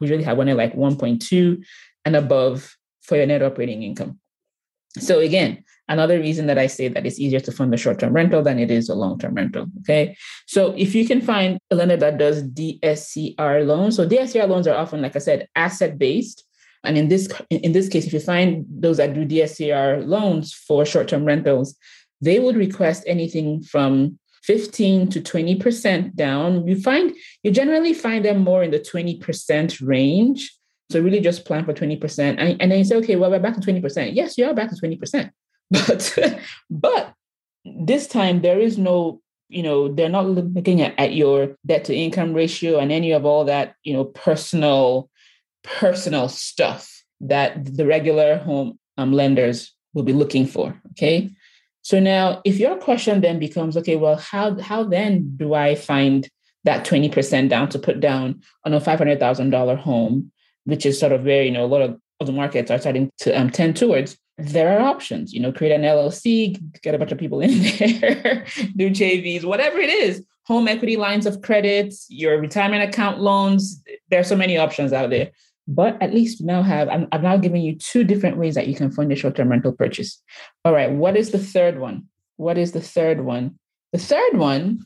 usually 0.00 0.22
have 0.22 0.38
one 0.38 0.48
at 0.48 0.56
like 0.56 0.74
1.2 0.74 1.64
and 2.04 2.16
above 2.16 2.76
for 3.02 3.16
your 3.16 3.26
net 3.26 3.42
operating 3.42 3.82
income. 3.82 4.18
So 4.98 5.18
again, 5.18 5.64
another 5.88 6.18
reason 6.18 6.46
that 6.46 6.58
I 6.58 6.66
say 6.66 6.88
that 6.88 7.06
it's 7.06 7.18
easier 7.18 7.40
to 7.40 7.52
fund 7.52 7.72
a 7.74 7.76
short-term 7.76 8.12
rental 8.12 8.42
than 8.42 8.58
it 8.58 8.70
is 8.70 8.88
a 8.88 8.94
long-term 8.94 9.34
rental. 9.34 9.66
Okay. 9.80 10.16
So 10.46 10.74
if 10.76 10.94
you 10.94 11.06
can 11.06 11.20
find 11.20 11.58
a 11.70 11.74
lender 11.74 11.96
that 11.96 12.18
does 12.18 12.42
DSCR 12.42 13.66
loans, 13.66 13.96
so 13.96 14.08
DSCR 14.08 14.48
loans 14.48 14.66
are 14.66 14.76
often, 14.76 15.02
like 15.02 15.16
I 15.16 15.20
said, 15.20 15.48
asset-based. 15.56 16.44
And 16.84 16.96
in 16.96 17.08
this 17.08 17.28
in 17.50 17.72
this 17.72 17.88
case, 17.88 18.06
if 18.06 18.12
you 18.12 18.20
find 18.20 18.64
those 18.68 18.98
that 18.98 19.14
do 19.14 19.26
DSCR 19.26 20.06
loans 20.06 20.52
for 20.52 20.84
short-term 20.84 21.24
rentals, 21.24 21.76
they 22.20 22.38
would 22.38 22.56
request 22.56 23.04
anything 23.06 23.62
from 23.62 24.18
15 24.44 25.08
to 25.10 25.20
20% 25.20 26.14
down. 26.14 26.66
You 26.66 26.80
find 26.80 27.14
you 27.42 27.50
generally 27.50 27.92
find 27.92 28.24
them 28.24 28.38
more 28.38 28.62
in 28.62 28.70
the 28.70 28.80
20% 28.80 29.86
range. 29.86 30.54
So 30.90 31.00
really 31.00 31.20
just 31.20 31.44
plan 31.44 31.66
for 31.66 31.74
20%. 31.74 32.36
And, 32.38 32.62
and 32.62 32.72
then 32.72 32.78
you 32.78 32.84
say, 32.84 32.96
okay, 32.96 33.16
well, 33.16 33.30
we're 33.30 33.40
back 33.40 33.54
to 33.56 33.60
20%. 33.60 34.14
Yes, 34.14 34.38
you 34.38 34.46
are 34.46 34.54
back 34.54 34.70
to 34.70 34.76
20%. 34.76 35.30
But 35.70 36.18
but 36.70 37.12
this 37.64 38.06
time 38.06 38.40
there 38.40 38.58
is 38.58 38.78
no, 38.78 39.20
you 39.50 39.62
know, 39.62 39.92
they're 39.92 40.08
not 40.08 40.26
looking 40.26 40.80
at, 40.80 40.98
at 40.98 41.12
your 41.12 41.56
debt 41.66 41.84
to 41.84 41.94
income 41.94 42.32
ratio 42.32 42.78
and 42.78 42.90
any 42.90 43.12
of 43.12 43.26
all 43.26 43.44
that, 43.44 43.74
you 43.84 43.92
know, 43.92 44.04
personal, 44.04 45.10
personal 45.62 46.28
stuff 46.28 47.02
that 47.20 47.76
the 47.76 47.86
regular 47.86 48.38
home 48.38 48.78
um, 48.96 49.12
lenders 49.12 49.74
will 49.94 50.02
be 50.02 50.12
looking 50.12 50.46
for. 50.46 50.80
Okay. 50.92 51.30
So 51.82 52.00
now 52.00 52.40
if 52.44 52.58
your 52.58 52.76
question 52.76 53.20
then 53.20 53.38
becomes, 53.38 53.76
okay, 53.76 53.96
well, 53.96 54.16
how 54.16 54.60
how 54.60 54.84
then 54.84 55.36
do 55.36 55.54
I 55.54 55.74
find 55.74 56.28
that 56.64 56.84
20% 56.84 57.48
down 57.48 57.68
to 57.70 57.78
put 57.78 58.00
down 58.00 58.42
on 58.64 58.74
a 58.74 58.80
$500,000 58.80 59.78
home, 59.78 60.30
which 60.64 60.84
is 60.84 60.98
sort 60.98 61.12
of 61.12 61.24
where, 61.24 61.42
you 61.42 61.50
know, 61.50 61.64
a 61.64 61.66
lot 61.66 61.82
of, 61.82 61.98
of 62.20 62.26
the 62.26 62.32
markets 62.32 62.70
are 62.70 62.78
starting 62.78 63.10
to 63.18 63.32
um, 63.38 63.48
tend 63.48 63.76
towards. 63.76 64.18
There 64.36 64.78
are 64.78 64.86
options, 64.86 65.32
you 65.32 65.40
know, 65.40 65.50
create 65.50 65.72
an 65.72 65.82
LLC, 65.82 66.60
get 66.82 66.94
a 66.94 66.98
bunch 66.98 67.12
of 67.12 67.18
people 67.18 67.40
in 67.40 67.50
there, 67.78 68.44
do 68.76 68.90
JVs, 68.90 69.44
whatever 69.44 69.78
it 69.78 69.88
is, 69.88 70.24
home 70.44 70.68
equity 70.68 70.96
lines 70.96 71.26
of 71.26 71.42
credit, 71.42 71.94
your 72.08 72.38
retirement 72.38 72.88
account 72.88 73.20
loans. 73.20 73.82
There 74.10 74.20
are 74.20 74.24
so 74.24 74.36
many 74.36 74.58
options 74.58 74.92
out 74.92 75.10
there. 75.10 75.30
But 75.70 76.00
at 76.02 76.14
least 76.14 76.42
now 76.42 76.62
have, 76.62 76.88
I'm, 76.88 77.06
I've 77.12 77.22
now 77.22 77.36
given 77.36 77.60
you 77.60 77.76
two 77.76 78.02
different 78.02 78.38
ways 78.38 78.54
that 78.54 78.68
you 78.68 78.74
can 78.74 78.90
fund 78.90 79.12
a 79.12 79.16
short 79.16 79.36
term 79.36 79.50
rental 79.50 79.72
purchase. 79.72 80.22
All 80.64 80.72
right, 80.72 80.90
what 80.90 81.14
is 81.14 81.30
the 81.30 81.38
third 81.38 81.78
one? 81.78 82.06
What 82.36 82.56
is 82.56 82.72
the 82.72 82.80
third 82.80 83.20
one? 83.20 83.58
The 83.92 83.98
third 83.98 84.38
one 84.38 84.80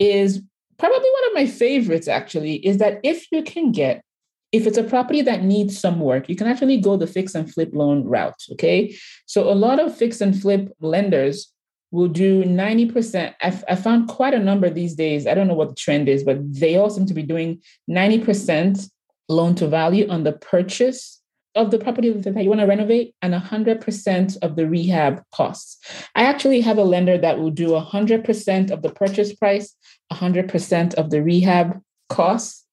is 0.00 0.42
probably 0.76 1.08
one 1.08 1.30
of 1.30 1.34
my 1.34 1.46
favorites, 1.46 2.08
actually, 2.08 2.56
is 2.66 2.78
that 2.78 2.98
if 3.04 3.30
you 3.30 3.44
can 3.44 3.70
get, 3.70 4.02
if 4.50 4.66
it's 4.66 4.78
a 4.78 4.82
property 4.82 5.22
that 5.22 5.44
needs 5.44 5.78
some 5.78 6.00
work, 6.00 6.28
you 6.28 6.34
can 6.34 6.48
actually 6.48 6.78
go 6.78 6.96
the 6.96 7.06
fix 7.06 7.34
and 7.34 7.52
flip 7.52 7.70
loan 7.72 8.04
route. 8.04 8.42
Okay. 8.52 8.96
So 9.26 9.48
a 9.48 9.54
lot 9.54 9.78
of 9.78 9.96
fix 9.96 10.20
and 10.20 10.40
flip 10.40 10.72
lenders 10.80 11.52
will 11.92 12.08
do 12.08 12.42
90%. 12.42 13.34
I've, 13.40 13.64
I 13.68 13.76
found 13.76 14.08
quite 14.08 14.34
a 14.34 14.38
number 14.40 14.68
these 14.68 14.96
days. 14.96 15.28
I 15.28 15.34
don't 15.34 15.46
know 15.46 15.54
what 15.54 15.68
the 15.68 15.76
trend 15.76 16.08
is, 16.08 16.24
but 16.24 16.38
they 16.52 16.76
all 16.76 16.90
seem 16.90 17.06
to 17.06 17.14
be 17.14 17.22
doing 17.22 17.62
90% 17.88 18.90
loan 19.28 19.54
to 19.56 19.68
value 19.68 20.08
on 20.08 20.24
the 20.24 20.32
purchase 20.32 21.20
of 21.54 21.70
the 21.70 21.78
property 21.78 22.10
that 22.10 22.42
you 22.42 22.48
want 22.48 22.60
to 22.60 22.66
renovate 22.66 23.14
and 23.22 23.32
100% 23.32 24.36
of 24.42 24.56
the 24.56 24.66
rehab 24.66 25.22
costs. 25.32 25.78
I 26.14 26.24
actually 26.24 26.60
have 26.62 26.78
a 26.78 26.84
lender 26.84 27.16
that 27.18 27.38
will 27.38 27.50
do 27.50 27.68
100% 27.68 28.70
of 28.70 28.82
the 28.82 28.90
purchase 28.90 29.34
price, 29.34 29.74
100% 30.12 30.94
of 30.94 31.10
the 31.10 31.22
rehab 31.22 31.80
costs. 32.08 32.64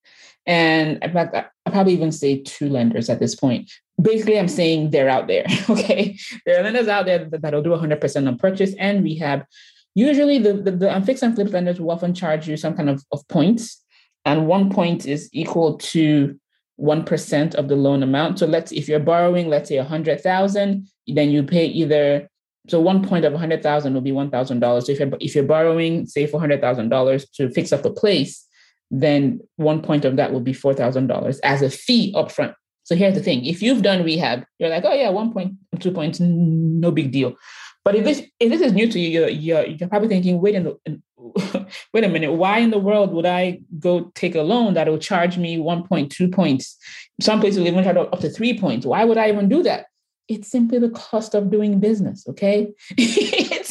And 0.48 0.98
in 1.04 1.14
fact, 1.14 1.36
I 1.36 1.70
probably 1.70 1.94
even 1.94 2.12
say 2.12 2.42
two 2.42 2.70
lenders 2.70 3.10
at 3.10 3.20
this 3.20 3.36
point. 3.36 3.72
Basically, 4.02 4.40
I'm 4.40 4.48
saying 4.48 4.90
they're 4.90 5.10
out 5.10 5.28
there. 5.28 5.46
Okay. 5.70 6.18
There 6.46 6.60
are 6.60 6.64
lenders 6.64 6.88
out 6.88 7.06
there 7.06 7.30
that'll 7.32 7.62
do 7.62 7.70
100% 7.70 8.28
on 8.28 8.38
purchase 8.38 8.74
and 8.80 9.04
rehab. 9.04 9.46
Usually, 9.94 10.40
the, 10.40 10.54
the, 10.54 10.72
the 10.72 11.04
fix 11.06 11.22
and 11.22 11.36
flip 11.36 11.52
lenders 11.52 11.80
will 11.80 11.92
often 11.92 12.16
charge 12.16 12.48
you 12.48 12.58
some 12.58 12.76
kind 12.76 12.90
of, 12.90 13.04
of 13.12 13.28
points. 13.28 13.84
And 14.26 14.48
one 14.48 14.72
point 14.72 15.06
is 15.06 15.30
equal 15.34 15.78
to 15.78 16.40
1% 16.82 17.56
of 17.56 17.68
the 17.68 17.76
loan 17.76 18.04
amount. 18.04 18.40
So 18.40 18.46
let's, 18.46 18.72
if 18.72 18.88
you're 18.88 19.00
borrowing, 19.00 19.50
let's 19.50 19.70
say 19.70 19.78
a 19.78 19.84
100,000, 19.84 20.88
then 21.08 21.30
you 21.30 21.44
pay 21.44 21.66
either, 21.66 22.28
so 22.68 22.80
one 22.80 23.08
point 23.08 23.26
of 23.26 23.34
a 23.34 23.36
100,000 23.36 23.94
will 23.94 24.02
be 24.02 24.12
$1,000. 24.12 24.84
So 24.84 24.92
if 24.92 25.00
you're, 25.00 25.12
if 25.20 25.36
you're 25.36 25.44
borrowing, 25.44 26.06
say 26.06 26.28
$400,000 26.28 27.32
to 27.34 27.50
fix 27.52 27.72
up 27.72 27.86
a 27.86 27.92
place, 27.92 28.46
then 28.90 29.40
one 29.56 29.82
point 29.82 30.06
of 30.06 30.16
that 30.18 30.34
will 30.34 30.42
be 30.42 30.54
$4,000 30.54 31.40
as 31.44 31.62
a 31.62 31.70
fee 31.70 32.14
upfront. 32.16 32.54
So 32.84 32.96
here's 32.96 33.14
the 33.14 33.24
thing 33.24 33.46
if 33.46 33.62
you've 33.62 33.84
done 33.84 34.04
rehab, 34.04 34.44
you're 34.60 34.70
like, 34.70 34.84
oh, 34.86 34.94
yeah, 34.94 35.10
one 35.10 35.32
point, 35.32 35.54
two 35.80 35.92
points, 35.92 36.20
no 36.20 36.92
big 36.92 37.12
deal. 37.12 37.36
But 37.84 37.96
if 37.96 38.04
this 38.04 38.22
if 38.40 38.50
this 38.52 38.62
is 38.62 38.74
new 38.74 38.88
to 38.92 39.00
you, 39.00 39.10
you're 39.10 39.30
you're, 39.30 39.66
you're 39.66 39.90
probably 39.90 40.10
thinking, 40.10 40.40
wait 40.40 40.54
the, 40.54 41.02
wait 41.94 42.04
a 42.04 42.10
minute, 42.10 42.34
why 42.34 42.60
in 42.60 42.72
the 42.72 42.80
world 42.80 43.14
would 43.14 43.26
I 43.26 43.60
go 43.80 44.12
take 44.16 44.36
a 44.36 44.42
loan 44.42 44.74
that 44.74 44.88
will 44.88 44.98
charge 44.98 45.38
me 45.38 45.58
1.2 45.58 46.32
points? 46.32 46.78
Some 47.22 47.40
places 47.40 47.60
will 47.60 47.68
even 47.68 47.84
charge 47.84 47.98
up 47.98 48.20
to 48.20 48.30
three 48.30 48.58
points. 48.58 48.86
Why 48.86 49.06
would 49.06 49.18
I 49.18 49.30
even 49.30 49.50
do 49.50 49.64
that? 49.64 49.88
It's 50.28 50.50
simply 50.50 50.80
the 50.80 50.90
cost 50.90 51.36
of 51.36 51.52
doing 51.52 51.80
business. 51.80 52.26
Okay, 52.28 52.72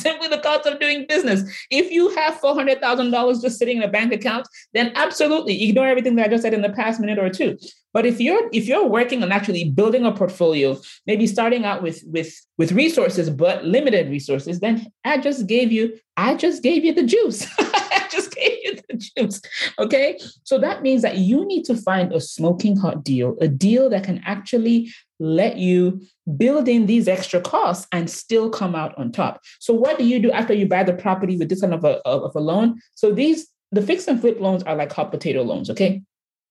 simply 0.01 0.29
the 0.29 0.39
cost 0.39 0.67
of 0.67 0.81
doing 0.81 1.07
business. 1.09 1.43
If 1.71 1.91
you 1.91 2.09
have 2.17 2.37
four 2.37 2.55
hundred 2.55 2.81
thousand 2.81 3.11
dollars 3.11 3.41
just 3.41 3.59
sitting 3.59 3.79
in 3.79 3.83
a 3.83 3.89
bank 3.89 4.13
account, 4.13 4.47
then 4.75 4.93
absolutely 4.95 5.63
ignore 5.63 5.87
everything 5.87 6.17
that 6.17 6.27
I 6.27 6.29
just 6.29 6.43
said 6.43 6.55
in 6.55 6.63
the 6.63 6.71
past 6.71 7.01
minute 7.01 7.19
or 7.19 7.31
two. 7.31 7.59
But 7.93 8.07
if 8.07 8.21
you're 8.21 8.49
if 8.53 8.67
you're 8.67 8.87
working 8.87 9.23
on 9.23 9.33
actually 9.33 9.71
building 9.71 10.05
a 10.05 10.13
portfolio, 10.13 10.79
maybe 11.07 11.27
starting 11.27 11.65
out 11.65 11.83
with 11.83 12.03
with 12.07 12.33
with 12.57 12.73
resources 12.73 13.31
but 13.31 13.65
limited 13.65 14.11
resources, 14.11 14.61
then 14.61 14.87
I 15.05 15.19
just 15.19 15.47
gave 15.47 15.73
you 15.73 15.99
I 16.17 16.35
just 16.35 16.63
gave 16.63 16.85
you 16.85 16.95
the 16.95 17.05
juice. 17.05 17.47
I 17.59 18.07
just 18.11 18.35
gave 18.35 18.59
you 18.63 18.79
the 18.89 18.97
juice. 18.97 19.41
Okay, 19.79 20.19
so 20.45 20.59
that 20.59 20.83
means 20.83 21.03
that 21.03 21.19
you 21.19 21.45
need 21.47 21.65
to 21.65 21.77
find 21.77 22.13
a 22.13 22.21
smoking 22.21 22.77
hot 22.77 23.03
deal, 23.03 23.37
a 23.41 23.49
deal 23.49 23.91
that 23.91 24.05
can 24.05 24.23
actually 24.25 24.93
let 25.21 25.59
you 25.59 26.01
build 26.37 26.67
in 26.67 26.87
these 26.87 27.07
extra 27.07 27.41
costs 27.41 27.87
and 27.93 28.11
still 28.11 28.51
come 28.51 28.75
out 28.75 28.97
on 28.99 29.13
top. 29.13 29.41
So 29.61 29.75
what 29.75 29.99
do 29.99 30.05
you 30.05 30.19
do 30.19 30.33
after 30.33 30.55
you 30.55 30.67
buy 30.67 30.83
the 30.83 30.95
property 30.95 31.37
with 31.37 31.49
this 31.49 31.61
kind 31.61 31.75
of 31.75 31.85
a, 31.85 32.01
of 32.09 32.35
a 32.35 32.41
loan? 32.41 32.81
So 32.95 33.13
these 33.13 33.47
the 33.73 33.83
fix 33.83 34.09
and 34.09 34.21
flip 34.21 34.41
loans 34.41 34.63
are 34.65 34.75
like 34.75 34.93
hot 34.93 35.13
potato 35.13 35.43
loans, 35.43 35.71
okay? 35.71 36.03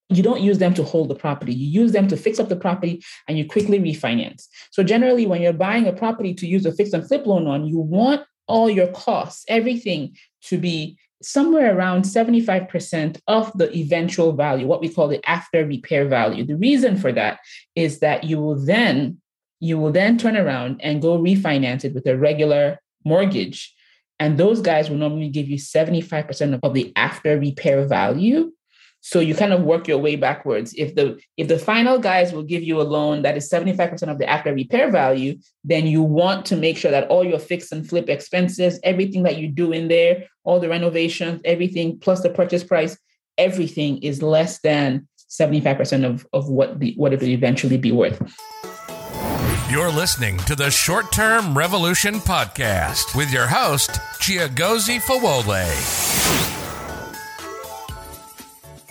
You 0.09 0.23
don't 0.23 0.41
use 0.41 0.57
them 0.57 0.73
to 0.75 0.83
hold 0.83 1.09
the 1.09 1.15
property. 1.15 1.53
You 1.53 1.81
use 1.81 1.91
them 1.91 2.07
to 2.07 2.17
fix 2.17 2.39
up 2.39 2.49
the 2.49 2.55
property 2.55 3.03
and 3.27 3.37
you 3.37 3.45
quickly 3.45 3.79
refinance. 3.79 4.47
So 4.71 4.83
generally 4.83 5.25
when 5.25 5.41
you're 5.41 5.53
buying 5.53 5.85
a 5.85 5.93
property 5.93 6.33
to 6.35 6.47
use 6.47 6.65
a 6.65 6.71
fix 6.71 6.93
and 6.93 7.07
flip 7.07 7.25
loan 7.25 7.45
on, 7.47 7.65
you 7.65 7.77
want 7.77 8.21
all 8.47 8.69
your 8.69 8.87
costs, 8.87 9.45
everything 9.47 10.15
to 10.43 10.57
be 10.57 10.97
somewhere 11.21 11.75
around 11.75 12.03
75% 12.03 13.19
of 13.27 13.51
the 13.57 13.75
eventual 13.75 14.33
value, 14.33 14.67
what 14.67 14.81
we 14.81 14.89
call 14.89 15.07
the 15.07 15.23
after 15.29 15.65
repair 15.65 16.07
value. 16.07 16.45
The 16.45 16.55
reason 16.55 16.97
for 16.97 17.11
that 17.11 17.39
is 17.75 17.99
that 17.99 18.23
you 18.23 18.39
will 18.39 18.55
then 18.55 19.21
you 19.61 19.77
will 19.77 19.91
then 19.91 20.17
turn 20.17 20.37
around 20.37 20.79
and 20.81 21.01
go 21.01 21.19
refinance 21.19 21.83
it 21.83 21.93
with 21.93 22.07
a 22.07 22.17
regular 22.17 22.79
mortgage. 23.03 23.75
And 24.17 24.37
those 24.37 24.61
guys 24.61 24.89
will 24.89 24.97
normally 24.97 25.29
give 25.29 25.49
you 25.49 25.57
75% 25.57 26.59
of 26.63 26.73
the 26.73 26.93
after 26.95 27.37
repair 27.37 27.85
value 27.85 28.53
so 29.01 29.19
you 29.19 29.33
kind 29.33 29.53
of 29.53 29.63
work 29.63 29.87
your 29.87 29.97
way 29.97 30.15
backwards. 30.15 30.73
If 30.77 30.95
the 30.95 31.19
if 31.37 31.47
the 31.47 31.57
final 31.57 31.99
guys 31.99 32.33
will 32.33 32.43
give 32.43 32.63
you 32.63 32.81
a 32.81 32.83
loan 32.83 33.21
that 33.21 33.37
is 33.37 33.49
75% 33.49 34.09
of 34.09 34.19
the 34.19 34.29
after 34.29 34.53
repair 34.53 34.91
value, 34.91 35.37
then 35.63 35.87
you 35.87 36.01
want 36.01 36.45
to 36.47 36.55
make 36.55 36.77
sure 36.77 36.91
that 36.91 37.07
all 37.07 37.23
your 37.23 37.39
fix 37.39 37.71
and 37.71 37.87
flip 37.87 38.09
expenses, 38.09 38.79
everything 38.83 39.23
that 39.23 39.37
you 39.37 39.47
do 39.47 39.71
in 39.71 39.87
there, 39.87 40.25
all 40.43 40.59
the 40.59 40.69
renovations, 40.69 41.41
everything 41.45 41.97
plus 41.99 42.21
the 42.21 42.29
purchase 42.29 42.63
price, 42.63 42.97
everything 43.37 43.99
is 44.03 44.21
less 44.21 44.59
than 44.59 45.07
75% 45.29 46.05
of, 46.05 46.27
of 46.33 46.49
what 46.49 46.79
the 46.79 46.93
what 46.97 47.13
it 47.13 47.21
will 47.21 47.29
eventually 47.29 47.77
be 47.77 47.91
worth. 47.91 48.19
You're 49.69 49.91
listening 49.91 50.37
to 50.39 50.55
the 50.55 50.71
Short 50.71 51.11
Term 51.11 51.55
Revolution 51.55 52.15
Podcast 52.15 53.15
with 53.15 53.31
your 53.31 53.45
host, 53.45 53.91
Chiagozi 54.19 54.99
Fawole. 54.99 56.58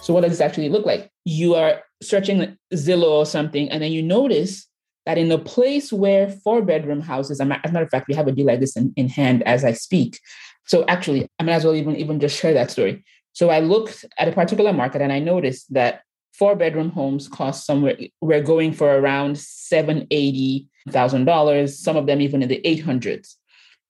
So 0.08 0.14
what 0.14 0.22
does 0.22 0.32
this 0.32 0.40
actually 0.40 0.70
look 0.70 0.86
like? 0.86 1.12
You 1.26 1.54
are 1.54 1.82
searching 2.02 2.56
Zillow 2.72 3.10
or 3.10 3.26
something, 3.26 3.68
and 3.68 3.82
then 3.82 3.92
you 3.92 4.02
notice 4.02 4.66
that 5.04 5.18
in 5.18 5.30
a 5.30 5.36
place 5.36 5.92
where 5.92 6.30
four 6.30 6.62
bedroom 6.62 7.02
houses, 7.02 7.32
as 7.32 7.40
a 7.40 7.44
matter 7.44 7.82
of 7.82 7.90
fact, 7.90 8.08
we 8.08 8.14
have 8.14 8.26
a 8.26 8.32
deal 8.32 8.46
like 8.46 8.60
this 8.60 8.74
in, 8.74 8.94
in 8.96 9.10
hand 9.10 9.42
as 9.42 9.66
I 9.66 9.72
speak. 9.72 10.18
So 10.66 10.86
actually, 10.88 11.28
I 11.38 11.42
might 11.42 11.52
as 11.52 11.66
well 11.66 11.74
even, 11.74 11.94
even 11.96 12.20
just 12.20 12.40
share 12.40 12.54
that 12.54 12.70
story. 12.70 13.04
So 13.34 13.50
I 13.50 13.60
looked 13.60 14.06
at 14.16 14.28
a 14.28 14.32
particular 14.32 14.72
market 14.72 15.02
and 15.02 15.12
I 15.12 15.18
noticed 15.18 15.70
that 15.74 16.00
four 16.32 16.56
bedroom 16.56 16.88
homes 16.88 17.28
cost 17.28 17.66
somewhere, 17.66 17.98
we're 18.22 18.40
going 18.40 18.72
for 18.72 18.96
around 18.96 19.36
$780,000, 19.36 21.68
some 21.68 21.98
of 21.98 22.06
them 22.06 22.22
even 22.22 22.42
in 22.42 22.48
the 22.48 22.62
800s. 22.64 23.34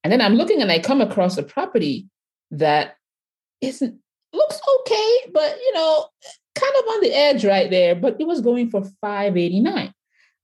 And 0.03 0.13
then 0.13 0.21
I'm 0.21 0.35
looking 0.35 0.63
and 0.63 0.73
I 0.73 0.81
come 0.81 1.01
across 1.01 1.39
a 1.39 1.45
property 1.45 2.09
that 2.51 2.97
isn't 3.61 4.01
looks 4.33 4.61
okay, 4.89 5.31
but 5.33 5.59
you 5.59 5.75
know, 5.75 6.07
kind 6.55 6.73
of 6.79 6.85
on 6.89 7.01
the 7.01 7.15
edge 7.15 7.45
right 7.45 7.71
there. 7.71 7.95
But 7.95 8.17
it 8.21 8.27
was 8.27 8.41
going 8.41 8.71
for 8.71 8.85
589. 9.01 9.93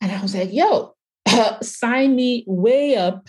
And 0.01 0.13
I 0.13 0.21
was 0.21 0.35
like, 0.35 0.53
yo, 0.53 0.95
uh, 1.27 1.61
sign 1.63 2.15
me 2.17 2.45
way 2.47 2.97
up, 2.97 3.29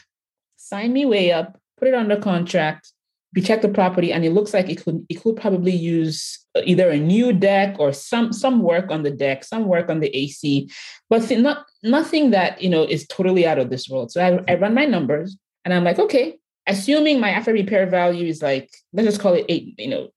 sign 0.58 0.94
me 0.94 1.06
way 1.06 1.32
up, 1.32 1.60
put 1.78 1.88
it 1.88 1.94
under 1.94 2.18
contract. 2.18 2.92
We 3.34 3.42
check 3.42 3.62
the 3.62 3.68
property, 3.68 4.14
and 4.14 4.24
it 4.24 4.32
looks 4.32 4.54
like 4.54 4.70
it 4.70 4.82
could 4.82 5.06
it 5.10 5.22
could 5.22 5.36
probably 5.36 5.74
use 5.74 6.40
either 6.64 6.90
a 6.90 6.98
new 6.98 7.34
deck 7.34 7.76
or 7.80 7.92
some 7.92 8.32
some 8.32 8.62
work 8.62 8.92
on 8.92 9.04
the 9.04 9.12
deck, 9.12 9.44
some 9.44 9.66
work 9.66 9.90
on 9.90 10.00
the 10.00 10.16
AC, 10.16 10.70
but 11.10 11.22
th- 11.24 11.42
not 11.42 11.66
nothing 11.84 12.32
that 12.32 12.62
you 12.62 12.70
know 12.70 12.84
is 12.84 13.06
totally 13.08 13.46
out 13.46 13.60
of 13.60 13.70
this 13.70 13.90
world. 13.90 14.10
So 14.14 14.22
I, 14.22 14.40
I 14.50 14.56
run 14.56 14.74
my 14.74 14.86
numbers, 14.86 15.36
and 15.66 15.74
I'm 15.74 15.84
like, 15.84 16.00
okay, 16.00 16.38
assuming 16.66 17.20
my 17.20 17.30
after 17.30 17.52
repair 17.52 17.86
value 17.88 18.26
is 18.26 18.42
like 18.42 18.72
let's 18.94 19.08
just 19.08 19.20
call 19.20 19.34
it 19.34 19.46
eight, 19.50 19.76
you 19.78 19.90
know, 19.90 20.08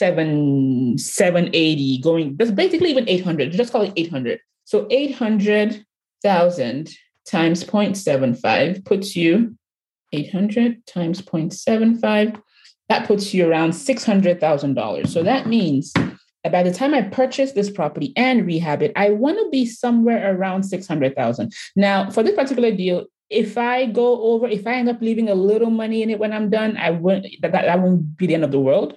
seven, 0.00 0.96
780 0.96 2.00
going, 2.00 2.34
that's 2.38 2.50
basically 2.50 2.90
even 2.90 3.06
800, 3.06 3.52
just 3.52 3.70
call 3.70 3.82
it 3.82 3.92
800. 3.96 4.40
So 4.64 4.86
800,000 4.88 6.90
times 7.26 7.64
0.75 7.64 8.84
puts 8.86 9.14
you 9.14 9.58
800 10.12 10.86
times 10.86 11.20
0.75. 11.20 12.40
That 12.88 13.06
puts 13.06 13.34
you 13.34 13.46
around 13.46 13.72
$600,000. 13.72 15.06
So 15.06 15.22
that 15.22 15.46
means 15.46 15.92
that 15.92 16.50
by 16.50 16.62
the 16.62 16.72
time 16.72 16.94
I 16.94 17.02
purchase 17.02 17.52
this 17.52 17.70
property 17.70 18.14
and 18.16 18.46
rehab 18.46 18.82
it, 18.82 18.92
I 18.96 19.10
want 19.10 19.38
to 19.38 19.50
be 19.50 19.66
somewhere 19.66 20.34
around 20.34 20.62
600,000. 20.62 21.52
Now, 21.76 22.10
for 22.10 22.22
this 22.22 22.34
particular 22.34 22.70
deal, 22.70 23.04
if 23.28 23.58
I 23.58 23.84
go 23.84 24.22
over, 24.22 24.48
if 24.48 24.66
I 24.66 24.76
end 24.76 24.88
up 24.88 25.02
leaving 25.02 25.28
a 25.28 25.34
little 25.34 25.70
money 25.70 26.02
in 26.02 26.08
it 26.08 26.18
when 26.18 26.32
I'm 26.32 26.48
done, 26.48 26.78
I 26.78 26.90
won't 26.90 27.26
that, 27.42 27.52
that, 27.52 27.66
that 27.66 27.80
won't 27.80 28.16
be 28.16 28.26
the 28.26 28.34
end 28.34 28.44
of 28.44 28.50
the 28.50 28.58
world. 28.58 28.96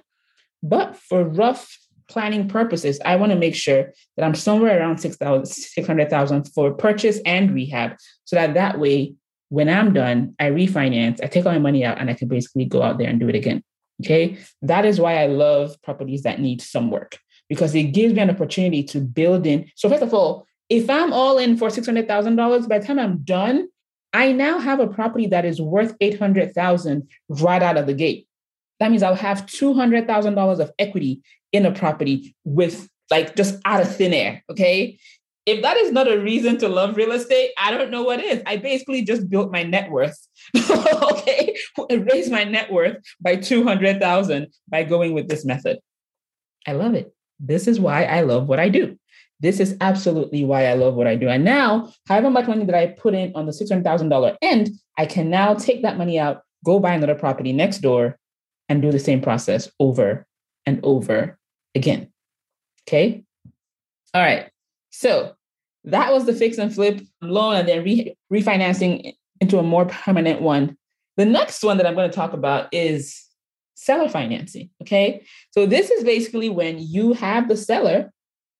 But 0.64 0.96
for 0.96 1.24
rough 1.24 1.78
planning 2.08 2.48
purposes, 2.48 2.98
I 3.04 3.16
want 3.16 3.32
to 3.32 3.38
make 3.38 3.54
sure 3.54 3.92
that 4.16 4.24
I'm 4.24 4.34
somewhere 4.34 4.78
around 4.78 4.98
600,000 4.98 6.44
for 6.54 6.72
purchase 6.72 7.20
and 7.26 7.54
rehab 7.54 7.96
so 8.24 8.36
that 8.36 8.54
that 8.54 8.80
way, 8.80 9.14
when 9.50 9.68
I'm 9.68 9.92
done, 9.92 10.34
I 10.40 10.46
refinance, 10.46 11.22
I 11.22 11.26
take 11.26 11.44
all 11.44 11.52
my 11.52 11.58
money 11.58 11.84
out, 11.84 11.98
and 12.00 12.08
I 12.08 12.14
can 12.14 12.28
basically 12.28 12.64
go 12.64 12.82
out 12.82 12.96
there 12.98 13.10
and 13.10 13.20
do 13.20 13.28
it 13.28 13.34
again. 13.34 13.62
Okay. 14.02 14.38
That 14.62 14.86
is 14.86 14.98
why 14.98 15.22
I 15.22 15.26
love 15.26 15.76
properties 15.82 16.22
that 16.22 16.40
need 16.40 16.62
some 16.62 16.90
work 16.90 17.18
because 17.48 17.74
it 17.74 17.92
gives 17.92 18.14
me 18.14 18.22
an 18.22 18.30
opportunity 18.30 18.82
to 18.84 19.00
build 19.00 19.46
in. 19.46 19.70
So, 19.76 19.90
first 19.90 20.02
of 20.02 20.14
all, 20.14 20.46
if 20.70 20.88
I'm 20.88 21.12
all 21.12 21.36
in 21.36 21.58
for 21.58 21.68
$600,000, 21.68 22.68
by 22.68 22.78
the 22.78 22.86
time 22.86 22.98
I'm 22.98 23.18
done, 23.18 23.68
I 24.14 24.32
now 24.32 24.58
have 24.58 24.80
a 24.80 24.86
property 24.86 25.26
that 25.26 25.44
is 25.44 25.60
worth 25.60 25.94
800,000 26.00 27.06
right 27.28 27.62
out 27.62 27.76
of 27.76 27.86
the 27.86 27.94
gate 27.94 28.26
that 28.80 28.90
means 28.90 29.02
I'll 29.02 29.14
have 29.14 29.46
$200,000 29.46 30.58
of 30.60 30.70
equity 30.78 31.22
in 31.52 31.66
a 31.66 31.72
property 31.72 32.34
with 32.44 32.88
like 33.10 33.36
just 33.36 33.60
out 33.64 33.80
of 33.80 33.94
thin 33.94 34.12
air. 34.12 34.42
Okay. 34.50 34.98
If 35.46 35.62
that 35.62 35.76
is 35.76 35.92
not 35.92 36.10
a 36.10 36.18
reason 36.18 36.56
to 36.58 36.68
love 36.68 36.96
real 36.96 37.12
estate, 37.12 37.50
I 37.58 37.70
don't 37.70 37.90
know 37.90 38.02
what 38.02 38.22
is. 38.22 38.42
I 38.46 38.56
basically 38.56 39.02
just 39.02 39.28
built 39.28 39.52
my 39.52 39.62
net 39.62 39.90
worth. 39.90 40.16
okay. 40.56 41.54
Raised 41.90 42.32
my 42.32 42.44
net 42.44 42.72
worth 42.72 42.96
by 43.20 43.36
200,000 43.36 44.46
by 44.68 44.84
going 44.84 45.12
with 45.12 45.28
this 45.28 45.44
method. 45.44 45.78
I 46.66 46.72
love 46.72 46.94
it. 46.94 47.14
This 47.38 47.68
is 47.68 47.78
why 47.78 48.04
I 48.04 48.22
love 48.22 48.48
what 48.48 48.58
I 48.58 48.70
do. 48.70 48.98
This 49.40 49.60
is 49.60 49.76
absolutely 49.82 50.44
why 50.44 50.66
I 50.66 50.74
love 50.74 50.94
what 50.94 51.06
I 51.06 51.16
do. 51.16 51.28
And 51.28 51.44
now, 51.44 51.92
however 52.08 52.30
much 52.30 52.48
money 52.48 52.64
that 52.64 52.74
I 52.74 52.86
put 52.86 53.14
in 53.14 53.32
on 53.34 53.44
the 53.44 53.52
$600,000 53.52 54.36
end, 54.40 54.70
I 54.96 55.04
can 55.04 55.28
now 55.28 55.52
take 55.54 55.82
that 55.82 55.98
money 55.98 56.18
out, 56.18 56.40
go 56.64 56.78
buy 56.78 56.94
another 56.94 57.14
property 57.14 57.52
next 57.52 57.78
door, 57.78 58.18
and 58.68 58.82
do 58.82 58.90
the 58.90 58.98
same 58.98 59.20
process 59.20 59.70
over 59.78 60.26
and 60.66 60.80
over 60.82 61.38
again. 61.74 62.08
Okay. 62.86 63.24
All 64.12 64.22
right. 64.22 64.50
So 64.90 65.34
that 65.84 66.12
was 66.12 66.24
the 66.24 66.34
fix 66.34 66.58
and 66.58 66.74
flip 66.74 67.00
loan 67.20 67.56
and 67.56 67.68
then 67.68 67.84
re- 67.84 68.16
refinancing 68.32 69.14
into 69.40 69.58
a 69.58 69.62
more 69.62 69.86
permanent 69.86 70.40
one. 70.40 70.76
The 71.16 71.24
next 71.24 71.62
one 71.62 71.76
that 71.76 71.86
I'm 71.86 71.94
going 71.94 72.10
to 72.10 72.14
talk 72.14 72.32
about 72.32 72.68
is 72.72 73.22
seller 73.74 74.08
financing. 74.08 74.70
Okay. 74.82 75.26
So 75.50 75.66
this 75.66 75.90
is 75.90 76.04
basically 76.04 76.48
when 76.48 76.78
you 76.78 77.12
have 77.12 77.48
the 77.48 77.56
seller 77.56 78.12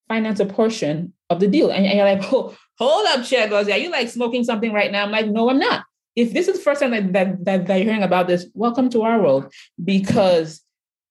finance 0.08 0.40
a 0.40 0.46
portion 0.46 1.12
of 1.30 1.40
the 1.40 1.48
deal. 1.48 1.70
And, 1.70 1.86
you're 1.86 2.04
like, 2.04 2.32
oh, 2.32 2.54
hold 2.78 3.06
up, 3.08 3.24
Chad 3.24 3.52
are 3.52 3.62
you 3.62 3.90
like 3.90 4.08
smoking 4.08 4.44
something 4.44 4.72
right 4.72 4.92
now? 4.92 5.04
I'm 5.04 5.10
like, 5.10 5.26
no, 5.26 5.48
I'm 5.48 5.58
not 5.58 5.84
if 6.16 6.32
this 6.32 6.48
is 6.48 6.56
the 6.56 6.62
first 6.62 6.80
time 6.80 6.92
that, 6.92 7.12
that, 7.12 7.44
that, 7.44 7.66
that, 7.66 7.76
you're 7.76 7.84
hearing 7.84 8.02
about 8.02 8.26
this, 8.26 8.46
welcome 8.54 8.88
to 8.90 9.02
our 9.02 9.20
world 9.20 9.52
because 9.82 10.60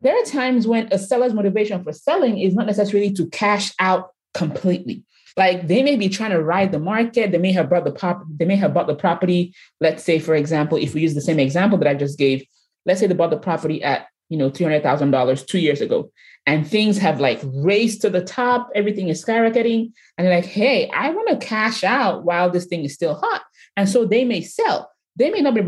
there 0.02 0.16
are 0.18 0.26
times 0.26 0.68
when 0.68 0.88
a 0.92 1.00
seller's 1.00 1.34
motivation 1.34 1.84
for 1.84 1.92
selling 1.92 2.38
is 2.38 2.54
not 2.54 2.68
necessarily 2.68 3.12
to 3.14 3.28
cash 3.30 3.74
out 3.80 4.12
completely. 4.34 5.04
Like 5.36 5.68
they 5.68 5.82
may 5.82 5.96
be 5.96 6.10
trying 6.10 6.32
to 6.32 6.44
ride 6.44 6.72
the 6.72 6.80
market. 6.80 7.32
They 7.32 7.38
may 7.38 7.52
have 7.54 7.70
bought 7.70 7.86
the 7.86 7.92
pop. 7.92 8.24
They 8.30 8.46
may 8.46 8.56
have 8.56 8.74
bought 8.74 8.88
the 8.88 8.96
property. 8.96 9.54
Let's 9.80 10.04
say, 10.04 10.20
for 10.20 10.36
example, 10.36 10.78
if 10.78 10.94
we 10.94 11.02
use 11.02 11.16
the 11.16 11.22
same 11.22 11.40
example 11.40 11.78
that 11.80 11.88
I 11.88 11.96
just 11.96 12.20
gave, 12.20 12.46
let's 12.86 13.00
say 13.00 13.08
they 13.08 13.16
bought 13.16 13.32
the 13.32 13.38
property 13.38 13.82
at 13.84 14.08
you 14.30 14.38
know 14.38 14.50
three 14.50 14.66
hundred 14.66 14.84
thousand 14.84 15.12
dollars 15.12 15.44
two 15.44 15.60
years 15.60 15.82
ago, 15.82 16.12
and 16.46 16.68
things 16.68 17.00
have 17.00 17.20
like 17.20 17.42
raced 17.44 18.02
to 18.02 18.12
the 18.12 18.24
top. 18.24 18.70
Everything 18.76 19.08
is 19.08 19.24
skyrocketing, 19.26 19.92
and 20.18 20.28
they're 20.28 20.36
like, 20.36 20.46
"Hey, 20.46 20.88
I 20.90 21.10
want 21.10 21.30
to 21.30 21.46
cash 21.46 21.84
out 21.84 22.26
while 22.26 22.52
this 22.52 22.66
thing 22.66 22.84
is 22.84 22.94
still 22.94 23.16
hot," 23.16 23.42
and 23.76 23.90
so 23.90 24.06
they 24.06 24.26
may 24.26 24.42
sell. 24.42 24.93
They 25.16 25.30
may 25.30 25.42
not 25.42 25.54
be, 25.54 25.62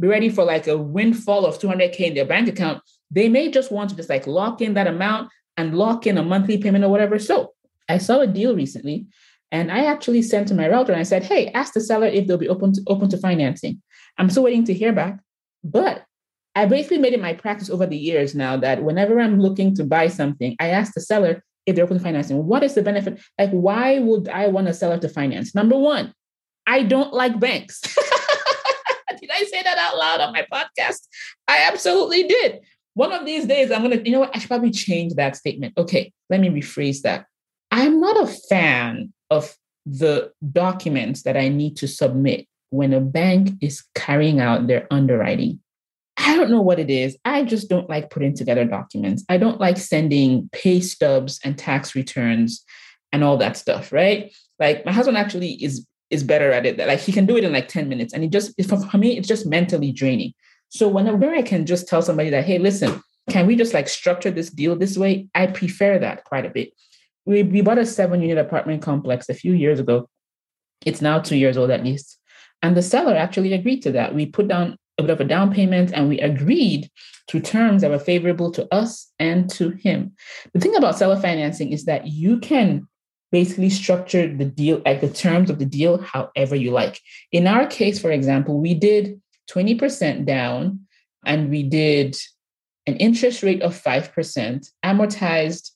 be 0.00 0.08
ready 0.08 0.28
for 0.28 0.44
like 0.44 0.66
a 0.66 0.78
windfall 0.78 1.44
of 1.44 1.58
two 1.58 1.68
hundred 1.68 1.92
k 1.92 2.08
in 2.08 2.14
their 2.14 2.24
bank 2.24 2.48
account. 2.48 2.82
They 3.10 3.28
may 3.28 3.50
just 3.50 3.72
want 3.72 3.90
to 3.90 3.96
just 3.96 4.08
like 4.08 4.26
lock 4.26 4.60
in 4.60 4.74
that 4.74 4.86
amount 4.86 5.30
and 5.56 5.76
lock 5.76 6.06
in 6.06 6.18
a 6.18 6.22
monthly 6.22 6.58
payment 6.58 6.84
or 6.84 6.88
whatever. 6.88 7.18
So 7.18 7.52
I 7.88 7.98
saw 7.98 8.20
a 8.20 8.26
deal 8.26 8.54
recently 8.54 9.06
and 9.50 9.70
I 9.70 9.84
actually 9.84 10.22
sent 10.22 10.48
to 10.48 10.54
my 10.54 10.66
realtor 10.66 10.92
and 10.92 11.00
I 11.00 11.04
said, 11.04 11.24
hey, 11.24 11.48
ask 11.48 11.74
the 11.74 11.80
seller 11.80 12.06
if 12.06 12.26
they'll 12.26 12.38
be 12.38 12.48
open 12.48 12.72
to, 12.72 12.82
open 12.86 13.10
to 13.10 13.18
financing. 13.18 13.82
I'm 14.18 14.30
still 14.30 14.44
waiting 14.44 14.64
to 14.64 14.74
hear 14.74 14.92
back. 14.92 15.18
But 15.62 16.04
I 16.54 16.66
basically 16.66 16.98
made 16.98 17.12
it 17.12 17.20
my 17.20 17.34
practice 17.34 17.70
over 17.70 17.86
the 17.86 17.96
years 17.96 18.34
now 18.34 18.56
that 18.58 18.82
whenever 18.82 19.20
I'm 19.20 19.40
looking 19.40 19.74
to 19.76 19.84
buy 19.84 20.08
something, 20.08 20.56
I 20.58 20.68
ask 20.68 20.94
the 20.94 21.00
seller 21.00 21.42
if 21.66 21.76
they're 21.76 21.84
open 21.84 21.98
to 21.98 22.02
financing. 22.02 22.46
What 22.46 22.62
is 22.62 22.74
the 22.74 22.82
benefit? 22.82 23.20
Like, 23.38 23.50
why 23.50 23.98
would 23.98 24.28
I 24.28 24.48
want 24.48 24.68
a 24.68 24.74
seller 24.74 24.98
to 24.98 25.08
finance? 25.08 25.54
Number 25.54 25.78
one, 25.78 26.12
I 26.66 26.82
don't 26.82 27.12
like 27.12 27.38
banks. 27.38 27.82
did 29.22 29.30
I 29.32 29.44
say 29.44 29.62
that 29.62 29.78
out 29.78 29.96
loud 29.96 30.20
on 30.20 30.32
my 30.32 30.44
podcast? 30.52 31.06
I 31.48 31.68
absolutely 31.72 32.24
did. 32.24 32.60
One 32.94 33.12
of 33.12 33.24
these 33.24 33.46
days, 33.46 33.70
I'm 33.70 33.82
going 33.82 33.96
to, 33.96 34.04
you 34.04 34.12
know 34.12 34.20
what? 34.20 34.34
I 34.34 34.38
should 34.38 34.48
probably 34.48 34.72
change 34.72 35.14
that 35.14 35.36
statement. 35.36 35.74
Okay, 35.78 36.12
let 36.28 36.40
me 36.40 36.48
rephrase 36.48 37.02
that. 37.02 37.26
I'm 37.70 38.00
not 38.00 38.20
a 38.20 38.26
fan 38.26 39.12
of 39.30 39.56
the 39.86 40.32
documents 40.52 41.22
that 41.22 41.36
I 41.36 41.48
need 41.48 41.76
to 41.78 41.88
submit 41.88 42.46
when 42.70 42.92
a 42.92 43.00
bank 43.00 43.50
is 43.60 43.82
carrying 43.94 44.40
out 44.40 44.66
their 44.66 44.86
underwriting. 44.90 45.60
I 46.18 46.36
don't 46.36 46.50
know 46.50 46.60
what 46.60 46.78
it 46.78 46.90
is. 46.90 47.16
I 47.24 47.44
just 47.44 47.70
don't 47.70 47.88
like 47.88 48.10
putting 48.10 48.34
together 48.34 48.64
documents. 48.64 49.24
I 49.28 49.38
don't 49.38 49.60
like 49.60 49.78
sending 49.78 50.50
pay 50.52 50.80
stubs 50.80 51.40
and 51.44 51.56
tax 51.56 51.94
returns 51.94 52.64
and 53.12 53.24
all 53.24 53.36
that 53.38 53.56
stuff, 53.56 53.92
right? 53.92 54.34
Like 54.58 54.84
my 54.84 54.92
husband 54.92 55.16
actually 55.16 55.52
is 55.52 55.86
is 56.12 56.22
better 56.22 56.52
at 56.52 56.66
it. 56.66 56.78
Like 56.78 57.00
he 57.00 57.12
can 57.12 57.26
do 57.26 57.36
it 57.36 57.44
in 57.44 57.52
like 57.52 57.68
10 57.68 57.88
minutes. 57.88 58.12
And 58.12 58.22
it 58.22 58.30
just 58.30 58.54
for 58.90 58.98
me, 58.98 59.18
it's 59.18 59.28
just 59.28 59.46
mentally 59.46 59.92
draining. 59.92 60.32
So 60.68 60.88
whenever 60.88 61.34
I 61.34 61.42
can 61.42 61.66
just 61.66 61.88
tell 61.88 62.02
somebody 62.02 62.30
that, 62.30 62.44
hey, 62.44 62.58
listen, 62.58 63.02
can 63.30 63.46
we 63.46 63.56
just 63.56 63.74
like 63.74 63.88
structure 63.88 64.30
this 64.30 64.50
deal 64.50 64.76
this 64.76 64.96
way? 64.96 65.28
I 65.34 65.46
prefer 65.46 65.98
that 65.98 66.24
quite 66.24 66.46
a 66.46 66.50
bit 66.50 66.72
we, 67.24 67.42
we 67.42 67.60
bought 67.60 67.78
a 67.78 67.86
seven 67.86 68.20
unit 68.20 68.38
apartment 68.38 68.82
complex 68.82 69.28
a 69.28 69.34
few 69.34 69.52
years 69.52 69.80
ago. 69.80 70.08
It's 70.84 71.00
now 71.00 71.20
two 71.20 71.36
years 71.36 71.56
old 71.56 71.70
at 71.70 71.84
least. 71.84 72.18
And 72.62 72.76
the 72.76 72.82
seller 72.82 73.14
actually 73.14 73.52
agreed 73.52 73.82
to 73.82 73.92
that. 73.92 74.14
We 74.14 74.26
put 74.26 74.48
down 74.48 74.76
a 74.98 75.02
bit 75.02 75.10
of 75.10 75.20
a 75.20 75.24
down 75.24 75.52
payment 75.52 75.92
and 75.92 76.08
we 76.08 76.20
agreed 76.20 76.90
to 77.28 77.40
terms 77.40 77.82
that 77.82 77.90
were 77.90 77.98
favorable 77.98 78.50
to 78.52 78.72
us 78.74 79.10
and 79.18 79.48
to 79.50 79.70
him. 79.70 80.12
The 80.52 80.60
thing 80.60 80.76
about 80.76 80.98
seller 80.98 81.18
financing 81.18 81.72
is 81.72 81.84
that 81.84 82.06
you 82.06 82.38
can 82.38 82.88
basically 83.32 83.70
structure 83.70 84.32
the 84.32 84.44
deal, 84.44 84.82
like 84.84 85.00
the 85.00 85.08
terms 85.08 85.50
of 85.50 85.58
the 85.58 85.64
deal, 85.64 86.00
however 86.00 86.54
you 86.54 86.70
like. 86.70 87.00
In 87.32 87.46
our 87.46 87.66
case, 87.66 87.98
for 87.98 88.10
example, 88.10 88.60
we 88.60 88.74
did 88.74 89.20
20% 89.50 90.26
down 90.26 90.80
and 91.24 91.50
we 91.50 91.62
did 91.62 92.16
an 92.86 92.96
interest 92.96 93.42
rate 93.42 93.62
of 93.62 93.80
5%, 93.80 94.68
amortized 94.84 95.70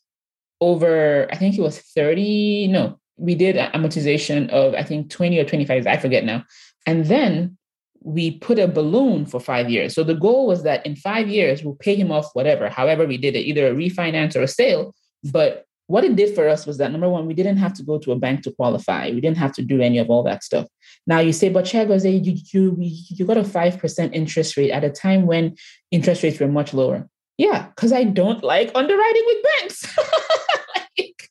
over, 0.60 1.28
I 1.32 1.36
think 1.36 1.56
it 1.56 1.62
was 1.62 1.78
30, 1.78 2.68
no, 2.68 2.98
we 3.16 3.34
did 3.34 3.56
amortization 3.56 4.50
of, 4.50 4.74
I 4.74 4.82
think 4.82 5.10
20 5.10 5.38
or 5.38 5.44
25, 5.44 5.86
I 5.86 5.96
forget 5.96 6.24
now. 6.24 6.44
And 6.84 7.06
then 7.06 7.56
we 8.00 8.38
put 8.38 8.58
a 8.58 8.68
balloon 8.68 9.26
for 9.26 9.40
five 9.40 9.70
years. 9.70 9.94
So 9.94 10.04
the 10.04 10.14
goal 10.14 10.46
was 10.46 10.62
that 10.62 10.84
in 10.84 10.94
five 10.94 11.28
years, 11.28 11.62
we'll 11.62 11.74
pay 11.74 11.96
him 11.96 12.12
off 12.12 12.30
whatever, 12.34 12.68
however 12.68 13.06
we 13.06 13.16
did 13.18 13.34
it, 13.34 13.46
either 13.46 13.68
a 13.68 13.74
refinance 13.74 14.36
or 14.36 14.42
a 14.42 14.48
sale. 14.48 14.94
But 15.24 15.65
what 15.86 16.04
it 16.04 16.16
did 16.16 16.34
for 16.34 16.48
us 16.48 16.66
was 16.66 16.78
that 16.78 16.90
number 16.90 17.08
one, 17.08 17.26
we 17.26 17.34
didn't 17.34 17.58
have 17.58 17.72
to 17.74 17.82
go 17.82 17.98
to 17.98 18.12
a 18.12 18.16
bank 18.16 18.42
to 18.42 18.52
qualify. 18.52 19.10
We 19.10 19.20
didn't 19.20 19.38
have 19.38 19.52
to 19.52 19.62
do 19.62 19.80
any 19.80 19.98
of 19.98 20.10
all 20.10 20.22
that 20.24 20.42
stuff. 20.42 20.66
Now 21.06 21.20
you 21.20 21.32
say, 21.32 21.48
but 21.48 21.64
Chiagozie, 21.64 22.24
you, 22.24 22.34
you, 22.52 22.76
you 22.78 23.24
got 23.24 23.36
a 23.36 23.42
5% 23.42 24.14
interest 24.14 24.56
rate 24.56 24.72
at 24.72 24.84
a 24.84 24.90
time 24.90 25.26
when 25.26 25.56
interest 25.90 26.22
rates 26.22 26.40
were 26.40 26.48
much 26.48 26.74
lower. 26.74 27.08
Yeah, 27.38 27.66
because 27.68 27.92
I 27.92 28.04
don't 28.04 28.42
like 28.42 28.72
underwriting 28.74 29.22
with 29.26 29.44
banks. 29.44 29.98
like, 30.98 31.30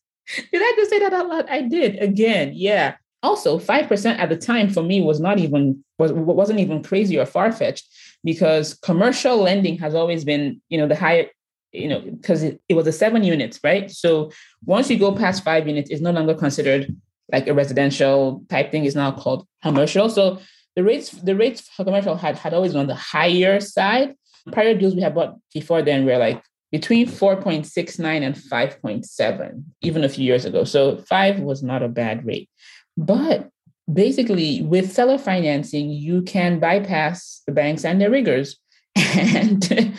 did 0.52 0.62
I 0.62 0.74
just 0.78 0.90
say 0.90 1.00
that 1.00 1.14
out 1.14 1.28
loud? 1.28 1.48
I 1.50 1.62
did 1.64 2.02
again. 2.02 2.52
Yeah. 2.54 2.96
Also, 3.24 3.58
5% 3.58 4.20
at 4.20 4.30
the 4.30 4.38
time 4.38 4.70
for 4.70 4.84
me 4.84 5.02
was 5.02 5.20
not 5.20 5.40
even 5.40 5.84
was 5.98 6.12
wasn't 6.12 6.60
even 6.60 6.84
crazy 6.84 7.18
or 7.18 7.26
far-fetched 7.26 7.88
because 8.24 8.76
commercial 8.76 9.38
lending 9.38 9.80
has 9.80 9.96
always 9.96 10.24
been, 10.24 10.62
you 10.70 10.78
know, 10.78 10.88
the 10.88 10.96
higher, 10.96 11.28
you 11.76 11.88
know, 11.88 12.00
because 12.00 12.44
it, 12.44 12.62
it 12.70 12.74
was 12.76 12.88
a 12.88 12.92
seven 12.92 13.24
units, 13.24 13.60
right? 13.64 13.90
So 13.92 14.32
once 14.66 14.90
you 14.90 14.98
go 14.98 15.14
past 15.14 15.44
five 15.44 15.68
units, 15.68 15.90
it's 15.90 16.02
no 16.02 16.12
longer 16.12 16.34
considered 16.34 16.96
like 17.32 17.48
a 17.48 17.54
residential 17.54 18.44
type 18.50 18.72
thing, 18.72 18.86
It's 18.86 18.96
now 18.96 19.12
called 19.12 19.48
commercial. 19.64 20.10
So 20.10 20.40
the 20.76 20.84
rates, 20.84 21.10
the 21.10 21.36
rates 21.36 21.62
for 21.62 21.84
commercial 21.84 22.16
had 22.16 22.38
had 22.38 22.54
always 22.54 22.74
been 22.74 22.82
on 22.82 22.88
the 22.88 22.96
higher 22.96 23.60
side 23.60 24.16
prior 24.52 24.76
deals 24.76 24.96
we 24.96 25.02
had 25.02 25.16
bought 25.16 25.36
before 25.54 25.82
then 25.82 26.06
were 26.06 26.18
like 26.18 26.42
between 26.72 27.08
4.69 27.08 28.22
and 28.22 28.36
5.7, 28.36 29.64
even 29.82 30.04
a 30.04 30.10
few 30.10 30.26
years 30.26 30.46
ago. 30.46 30.64
So 30.64 30.98
five 30.98 31.40
was 31.40 31.64
not 31.64 31.84
a 31.84 31.88
bad 31.88 32.26
rate. 32.26 32.50
But 32.98 33.50
basically, 33.92 34.62
with 34.62 34.92
seller 34.92 35.18
financing, 35.18 35.90
you 35.90 36.22
can 36.22 36.60
bypass 36.60 37.42
the 37.46 37.54
banks 37.54 37.86
and 37.86 38.02
their 38.02 38.10
rigors 38.10 38.58
and 38.96 39.94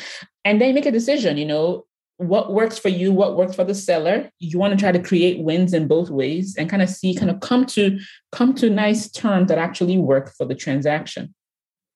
and 0.46 0.60
then 0.60 0.76
make 0.76 0.86
a 0.86 0.92
decision, 0.92 1.36
you 1.36 1.44
know, 1.44 1.86
what 2.18 2.52
works 2.52 2.78
for 2.78 2.88
you, 2.88 3.12
what 3.12 3.36
works 3.36 3.56
for 3.56 3.64
the 3.64 3.74
seller. 3.74 4.30
You 4.38 4.60
want 4.60 4.72
to 4.72 4.78
try 4.78 4.92
to 4.92 5.02
create 5.02 5.40
wins 5.40 5.74
in 5.74 5.88
both 5.88 6.08
ways 6.08 6.54
and 6.56 6.70
kind 6.70 6.82
of 6.82 6.88
see, 6.88 7.16
kind 7.16 7.32
of 7.32 7.40
come 7.40 7.66
to 7.66 7.98
come 8.30 8.54
to 8.54 8.70
nice 8.70 9.10
terms 9.10 9.48
that 9.48 9.58
actually 9.58 9.98
work 9.98 10.32
for 10.32 10.46
the 10.46 10.54
transaction. 10.54 11.34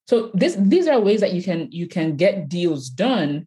So 0.08 0.32
this 0.34 0.56
these 0.58 0.88
are 0.88 1.00
ways 1.00 1.20
that 1.20 1.32
you 1.32 1.44
can 1.44 1.68
you 1.70 1.86
can 1.86 2.16
get 2.16 2.48
deals 2.48 2.90
done 2.90 3.46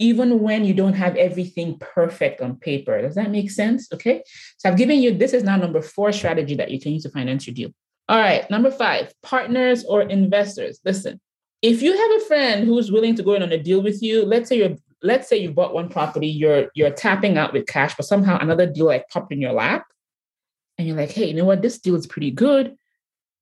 even 0.00 0.40
when 0.40 0.64
you 0.64 0.74
don't 0.74 0.94
have 0.94 1.14
everything 1.14 1.78
perfect 1.78 2.40
on 2.40 2.56
paper. 2.56 3.00
Does 3.00 3.14
that 3.14 3.30
make 3.30 3.48
sense? 3.48 3.86
Okay. 3.94 4.24
So 4.58 4.68
I've 4.68 4.76
given 4.76 4.98
you 4.98 5.16
this 5.16 5.32
is 5.32 5.44
now 5.44 5.56
number 5.56 5.80
four 5.80 6.10
strategy 6.10 6.56
that 6.56 6.72
you 6.72 6.80
can 6.80 6.92
use 6.92 7.04
to 7.04 7.10
finance 7.10 7.46
your 7.46 7.54
deal. 7.54 7.70
All 8.08 8.18
right. 8.18 8.50
Number 8.50 8.72
five, 8.72 9.14
partners 9.22 9.84
or 9.84 10.02
investors. 10.02 10.80
Listen, 10.84 11.20
if 11.62 11.82
you 11.82 11.96
have 11.96 12.22
a 12.22 12.24
friend 12.26 12.66
who's 12.66 12.90
willing 12.90 13.14
to 13.16 13.22
go 13.22 13.34
in 13.34 13.42
on 13.42 13.52
a 13.52 13.62
deal 13.62 13.82
with 13.82 14.02
you, 14.02 14.24
let's 14.24 14.48
say 14.48 14.58
you're 14.58 14.76
let's 15.02 15.28
say 15.28 15.36
you 15.36 15.50
bought 15.50 15.74
one 15.74 15.88
property, 15.88 16.28
you're 16.28 16.68
you're 16.74 16.90
tapping 16.90 17.38
out 17.38 17.52
with 17.52 17.66
cash, 17.66 17.94
but 17.96 18.06
somehow 18.06 18.38
another 18.38 18.66
deal 18.66 18.86
like 18.86 19.08
popped 19.08 19.32
in 19.32 19.40
your 19.40 19.52
lap, 19.52 19.86
and 20.78 20.86
you're 20.86 20.96
like, 20.96 21.10
hey, 21.10 21.28
you 21.28 21.34
know 21.34 21.44
what? 21.44 21.62
This 21.62 21.78
deal 21.78 21.94
is 21.94 22.06
pretty 22.06 22.30
good 22.30 22.76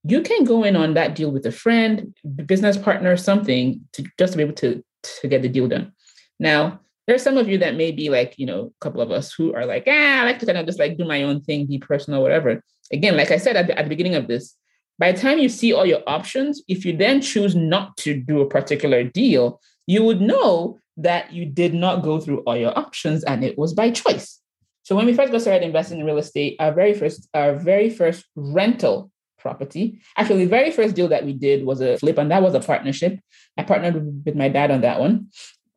you 0.05 0.23
can 0.23 0.45
go 0.45 0.65
in 0.65 0.77
on 0.77 0.95
that 0.95 1.15
deal 1.15 1.31
with 1.31 1.45
a 1.47 1.53
friend, 1.53 2.15
business 2.47 2.77
partner, 2.77 3.17
something 3.17 3.81
to 3.93 4.05
just 4.19 4.33
to 4.33 4.37
be 4.37 4.43
able 4.43 4.55
to, 4.55 4.83
to 5.03 5.29
get 5.29 5.43
the 5.43 5.49
deal 5.49 5.69
done. 5.69 5.93
Now, 6.39 6.81
there's 7.07 7.23
some 7.23 7.37
of 7.37 7.49
you 7.49 7.59
that 7.59 7.77
may 7.77 7.91
be 7.91 8.11
like, 8.11 8.39
you 8.39 8.47
know, 8.47 8.73
a 8.81 8.85
couple 8.85 9.01
of 9.01 9.11
us 9.11 9.33
who 9.33 9.55
are 9.55 9.67
like, 9.67 9.85
ah, 9.87 10.21
I 10.21 10.25
like 10.25 10.39
to 10.41 10.47
kind 10.47 10.59
of 10.59 10.67
just 10.67 10.79
like 10.79 10.97
do 10.97 11.05
my 11.05 11.23
own 11.23 11.41
thing, 11.41 11.67
be 11.67 11.79
personal, 11.79 12.23
whatever. 12.23 12.63
Again, 12.93 13.17
like 13.17 13.31
I 13.31 13.39
said 13.39 13.57
at 13.57 13.67
the, 13.67 13.79
at 13.79 13.85
the 13.85 13.89
beginning 13.89 14.15
of 14.15 14.29
this, 14.29 14.55
by 14.99 15.13
the 15.13 15.21
time 15.21 15.39
you 15.39 15.49
see 15.49 15.73
all 15.73 15.87
your 15.87 16.03
options, 16.07 16.63
if 16.69 16.85
you 16.85 16.97
then 16.97 17.21
choose 17.21 17.55
not 17.55 17.97
to 17.99 18.15
do 18.15 18.41
a 18.41 18.49
particular 18.49 19.05
deal, 19.05 19.61
you 19.87 20.03
would 20.03 20.21
know 20.21 20.79
that 20.97 21.33
you 21.33 21.47
did 21.47 21.75
not 21.75 22.03
go 22.03 22.21
through 22.21 22.41
all 22.41 22.57
your 22.57 22.77
options 22.77 23.23
and 23.25 23.45
it 23.45 23.57
was 23.57 23.73
by 23.73 23.91
choice. 23.91 24.41
So 24.83 24.97
when 24.97 25.07
we 25.07 25.15
first 25.15 25.33
got 25.33 25.43
started 25.43 25.65
investing 25.65 26.01
in 26.01 26.07
real 26.07 26.19
estate, 26.19 26.57
our 26.59 26.73
very 26.73 26.95
first, 26.95 27.29
our 27.35 27.55
very 27.55 27.91
first 27.91 28.25
rental 28.35 29.11
property. 29.39 30.01
Actually, 30.17 30.45
the 30.45 30.51
very 30.51 30.71
first 30.71 30.95
deal 30.95 31.09
that 31.09 31.25
we 31.25 31.33
did 31.33 31.65
was 31.65 31.81
a 31.81 31.97
flip, 31.99 32.19
and 32.19 32.31
that 32.31 32.43
was 32.43 32.55
a 32.55 32.61
partnership. 32.61 33.19
I 33.57 33.63
partnered 33.63 34.25
with 34.25 34.35
my 34.35 34.49
dad 34.49 34.71
on 34.71 34.81
that 34.83 35.01
one. 35.01 35.29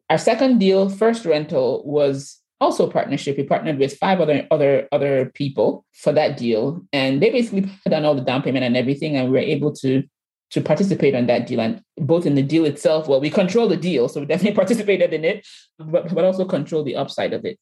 Our 0.10 0.18
second 0.18 0.60
deal, 0.60 0.90
first 0.90 1.26
rental, 1.26 1.84
was 1.86 2.41
also 2.62 2.88
a 2.88 2.92
partnership. 2.92 3.38
We 3.38 3.44
partnered 3.44 3.80
with 3.80 3.98
five 3.98 4.22
other 4.22 4.48
other 4.52 4.88
other 4.92 5.32
people 5.34 5.86
for 5.94 6.14
that 6.14 6.38
deal, 6.38 6.82
and 6.94 7.22
they 7.22 7.30
basically 7.30 7.70
put 7.84 7.94
on 7.94 8.06
all 8.06 8.16
the 8.16 8.22
down 8.22 8.44
payment 8.44 8.64
and 8.64 8.78
everything, 8.78 9.18
and 9.18 9.28
we 9.28 9.34
were 9.34 9.40
able 9.40 9.74
to 9.78 10.04
to 10.52 10.62
participate 10.62 11.16
on 11.16 11.28
that 11.28 11.48
deal. 11.48 11.60
And 11.60 11.82
both 11.98 12.26
in 12.26 12.36
the 12.36 12.44
deal 12.44 12.66
itself, 12.66 13.08
well, 13.08 13.22
we 13.22 13.30
control 13.30 13.68
the 13.68 13.78
deal, 13.78 14.08
so 14.08 14.20
we 14.20 14.26
definitely 14.26 14.56
participated 14.62 15.14
in 15.14 15.26
it, 15.26 15.48
but, 15.80 16.14
but 16.14 16.24
also 16.24 16.46
control 16.46 16.84
the 16.84 16.96
upside 16.96 17.34
of 17.34 17.46
it. 17.46 17.58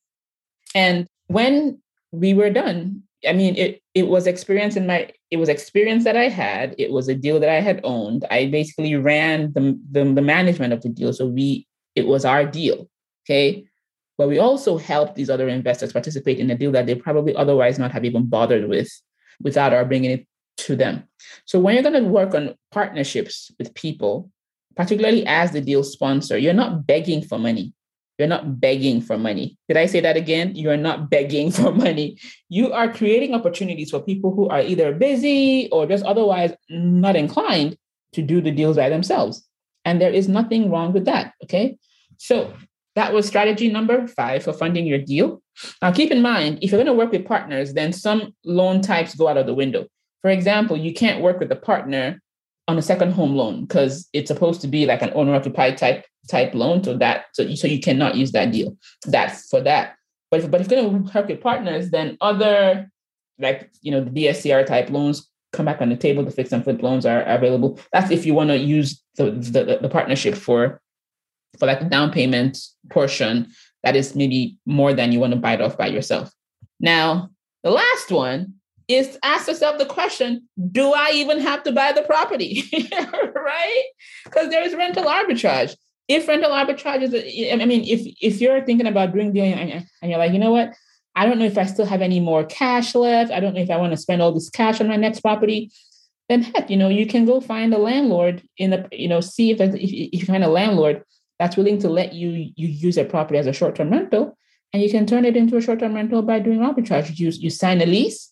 And 0.75 1.07
when 1.27 1.81
we 2.11 2.33
were 2.33 2.49
done, 2.49 3.03
I 3.27 3.33
mean, 3.33 3.55
it 3.55 3.81
it 3.93 4.07
was 4.07 4.27
experience 4.27 4.75
in 4.75 4.87
my 4.87 5.11
it 5.31 5.37
was 5.37 5.49
experience 5.49 6.03
that 6.03 6.17
I 6.17 6.29
had. 6.29 6.75
It 6.77 6.91
was 6.91 7.07
a 7.07 7.15
deal 7.15 7.39
that 7.39 7.49
I 7.49 7.61
had 7.61 7.79
owned. 7.83 8.25
I 8.31 8.47
basically 8.47 8.95
ran 8.95 9.53
the, 9.53 9.79
the, 9.91 10.03
the 10.13 10.21
management 10.21 10.73
of 10.73 10.81
the 10.81 10.89
deal. 10.89 11.13
So 11.13 11.25
we 11.25 11.67
it 11.95 12.07
was 12.07 12.25
our 12.25 12.45
deal. 12.45 12.89
Okay. 13.25 13.68
But 14.19 14.27
we 14.27 14.37
also 14.37 14.77
help 14.77 15.15
these 15.15 15.29
other 15.29 15.47
investors 15.47 15.93
participate 15.93 16.39
in 16.39 16.51
a 16.51 16.55
deal 16.55 16.73
that 16.73 16.85
they 16.85 16.93
probably 16.93 17.33
otherwise 17.37 17.79
not 17.79 17.93
have 17.93 18.03
even 18.03 18.25
bothered 18.25 18.67
with 18.67 18.91
without 19.39 19.71
our 19.71 19.85
bringing 19.85 20.11
it 20.11 20.27
to 20.57 20.75
them. 20.75 21.05
So 21.45 21.57
when 21.57 21.73
you're 21.73 21.89
going 21.89 22.03
to 22.03 22.09
work 22.09 22.35
on 22.35 22.55
partnerships 22.69 23.49
with 23.57 23.73
people, 23.75 24.29
particularly 24.75 25.25
as 25.25 25.51
the 25.51 25.61
deal 25.61 25.85
sponsor, 25.85 26.37
you're 26.37 26.53
not 26.53 26.85
begging 26.85 27.21
for 27.21 27.39
money. 27.39 27.71
You're 28.17 28.27
not 28.27 28.59
begging 28.59 28.99
for 28.99 29.17
money. 29.17 29.57
Did 29.69 29.77
I 29.77 29.85
say 29.85 30.01
that 30.01 30.17
again? 30.17 30.53
You're 30.53 30.75
not 30.75 31.09
begging 31.15 31.49
for 31.49 31.71
money. 31.71 32.19
You 32.49 32.73
are 32.73 32.91
creating 32.91 33.33
opportunities 33.33 33.89
for 33.89 34.01
people 34.01 34.35
who 34.35 34.49
are 34.49 34.59
either 34.59 34.91
busy 34.93 35.69
or 35.71 35.85
just 35.85 36.03
otherwise 36.03 36.51
not 36.69 37.15
inclined 37.15 37.77
to 38.11 38.21
do 38.21 38.41
the 38.41 38.51
deals 38.51 38.75
by 38.75 38.89
themselves. 38.89 39.47
And 39.85 40.01
there 40.01 40.11
is 40.11 40.27
nothing 40.27 40.69
wrong 40.69 40.91
with 40.91 41.05
that. 41.05 41.35
Okay. 41.45 41.77
So 42.17 42.53
that 42.95 43.13
was 43.13 43.27
strategy 43.27 43.69
number 43.69 44.07
five 44.07 44.43
for 44.43 44.53
funding 44.53 44.85
your 44.85 44.97
deal. 44.97 45.41
Now, 45.81 45.91
keep 45.91 46.11
in 46.11 46.21
mind, 46.21 46.59
if 46.61 46.71
you're 46.71 46.83
going 46.83 46.87
to 46.87 46.93
work 46.93 47.11
with 47.11 47.25
partners, 47.25 47.73
then 47.73 47.93
some 47.93 48.33
loan 48.45 48.81
types 48.81 49.15
go 49.15 49.27
out 49.27 49.37
of 49.37 49.45
the 49.45 49.53
window. 49.53 49.87
For 50.21 50.29
example, 50.29 50.75
you 50.75 50.93
can't 50.93 51.21
work 51.21 51.39
with 51.39 51.51
a 51.51 51.55
partner 51.55 52.21
on 52.67 52.77
a 52.77 52.81
second 52.81 53.13
home 53.13 53.35
loan 53.35 53.65
because 53.65 54.07
it's 54.13 54.27
supposed 54.27 54.61
to 54.61 54.67
be 54.67 54.85
like 54.85 55.01
an 55.01 55.11
owner 55.15 55.33
occupied 55.33 55.77
type 55.77 56.05
type 56.27 56.53
loan. 56.53 56.83
So 56.83 56.97
that 56.97 57.25
so 57.33 57.43
you, 57.43 57.55
so 57.55 57.67
you 57.67 57.79
cannot 57.79 58.15
use 58.15 58.31
that 58.33 58.51
deal. 58.51 58.77
That's 59.05 59.47
for 59.47 59.61
that. 59.61 59.95
But 60.29 60.41
if, 60.41 60.51
but 60.51 60.61
if 60.61 60.69
you're 60.69 60.81
going 60.81 61.03
to 61.03 61.13
work 61.13 61.27
with 61.27 61.41
partners, 61.41 61.89
then 61.89 62.17
other 62.21 62.91
like 63.39 63.71
you 63.81 63.91
know 63.91 64.03
the 64.03 64.11
DSCR 64.11 64.65
type 64.65 64.89
loans 64.89 65.29
come 65.51 65.65
back 65.65 65.81
on 65.81 65.89
the 65.89 65.95
table. 65.95 66.23
The 66.23 66.31
fix 66.31 66.51
and 66.51 66.63
flip 66.63 66.81
loans 66.83 67.05
are 67.05 67.21
available. 67.21 67.79
That's 67.91 68.11
if 68.11 68.25
you 68.25 68.33
want 68.33 68.49
to 68.49 68.57
use 68.57 69.01
the, 69.15 69.31
the, 69.31 69.79
the 69.81 69.89
partnership 69.89 70.35
for 70.35 70.79
for 71.57 71.65
like 71.65 71.81
a 71.81 71.85
down 71.85 72.11
payment 72.11 72.57
portion 72.89 73.47
that 73.83 73.95
is 73.95 74.15
maybe 74.15 74.57
more 74.65 74.93
than 74.93 75.11
you 75.11 75.19
want 75.19 75.33
to 75.33 75.39
bite 75.39 75.61
off 75.61 75.77
by 75.77 75.87
yourself. 75.87 76.31
Now, 76.79 77.29
the 77.63 77.71
last 77.71 78.11
one 78.11 78.55
is 78.87 79.17
ask 79.23 79.47
yourself 79.47 79.77
the 79.77 79.85
question 79.85 80.49
do 80.71 80.93
I 80.93 81.11
even 81.13 81.39
have 81.39 81.63
to 81.63 81.71
buy 81.71 81.91
the 81.91 82.01
property? 82.01 82.63
right? 83.35 83.83
Because 84.25 84.49
there 84.49 84.63
is 84.63 84.75
rental 84.75 85.05
arbitrage. 85.05 85.75
If 86.07 86.27
rental 86.27 86.51
arbitrage 86.51 87.03
is, 87.03 87.13
I 87.61 87.65
mean, 87.65 87.83
if 87.83 88.01
if 88.19 88.41
you're 88.41 88.65
thinking 88.65 88.87
about 88.87 89.13
doing 89.13 89.31
the 89.31 89.41
and 89.41 89.85
you're 90.01 90.17
like, 90.17 90.33
you 90.33 90.39
know 90.39 90.51
what, 90.51 90.73
I 91.15 91.25
don't 91.25 91.37
know 91.37 91.45
if 91.45 91.57
I 91.57 91.65
still 91.65 91.85
have 91.85 92.01
any 92.01 92.19
more 92.19 92.43
cash 92.45 92.95
left. 92.95 93.31
I 93.31 93.39
don't 93.39 93.53
know 93.53 93.61
if 93.61 93.69
I 93.69 93.77
want 93.77 93.91
to 93.91 93.97
spend 93.97 94.21
all 94.21 94.31
this 94.31 94.49
cash 94.49 94.81
on 94.81 94.87
my 94.87 94.95
next 94.95 95.19
property. 95.19 95.71
Then 96.29 96.43
heck, 96.43 96.69
you 96.69 96.77
know, 96.77 96.89
you 96.89 97.05
can 97.05 97.25
go 97.25 97.41
find 97.41 97.73
a 97.73 97.77
landlord 97.77 98.43
in 98.57 98.69
the, 98.69 98.87
you 98.91 99.07
know, 99.07 99.19
see 99.19 99.51
if, 99.51 99.59
if 99.59 100.19
you 100.19 100.25
find 100.25 100.43
a 100.43 100.47
landlord 100.47 101.03
that's 101.39 101.57
willing 101.57 101.79
to 101.79 101.89
let 101.89 102.13
you 102.13 102.29
you 102.29 102.67
use 102.67 102.97
a 102.97 103.05
property 103.05 103.39
as 103.39 103.47
a 103.47 103.53
short-term 103.53 103.89
rental 103.89 104.37
and 104.73 104.83
you 104.83 104.89
can 104.89 105.05
turn 105.05 105.25
it 105.25 105.35
into 105.35 105.57
a 105.57 105.61
short-term 105.61 105.95
rental 105.95 106.21
by 106.21 106.37
doing 106.37 106.59
arbitrage. 106.59 107.17
You, 107.17 107.29
you 107.29 107.49
sign 107.49 107.81
a 107.81 107.85
lease 107.85 108.31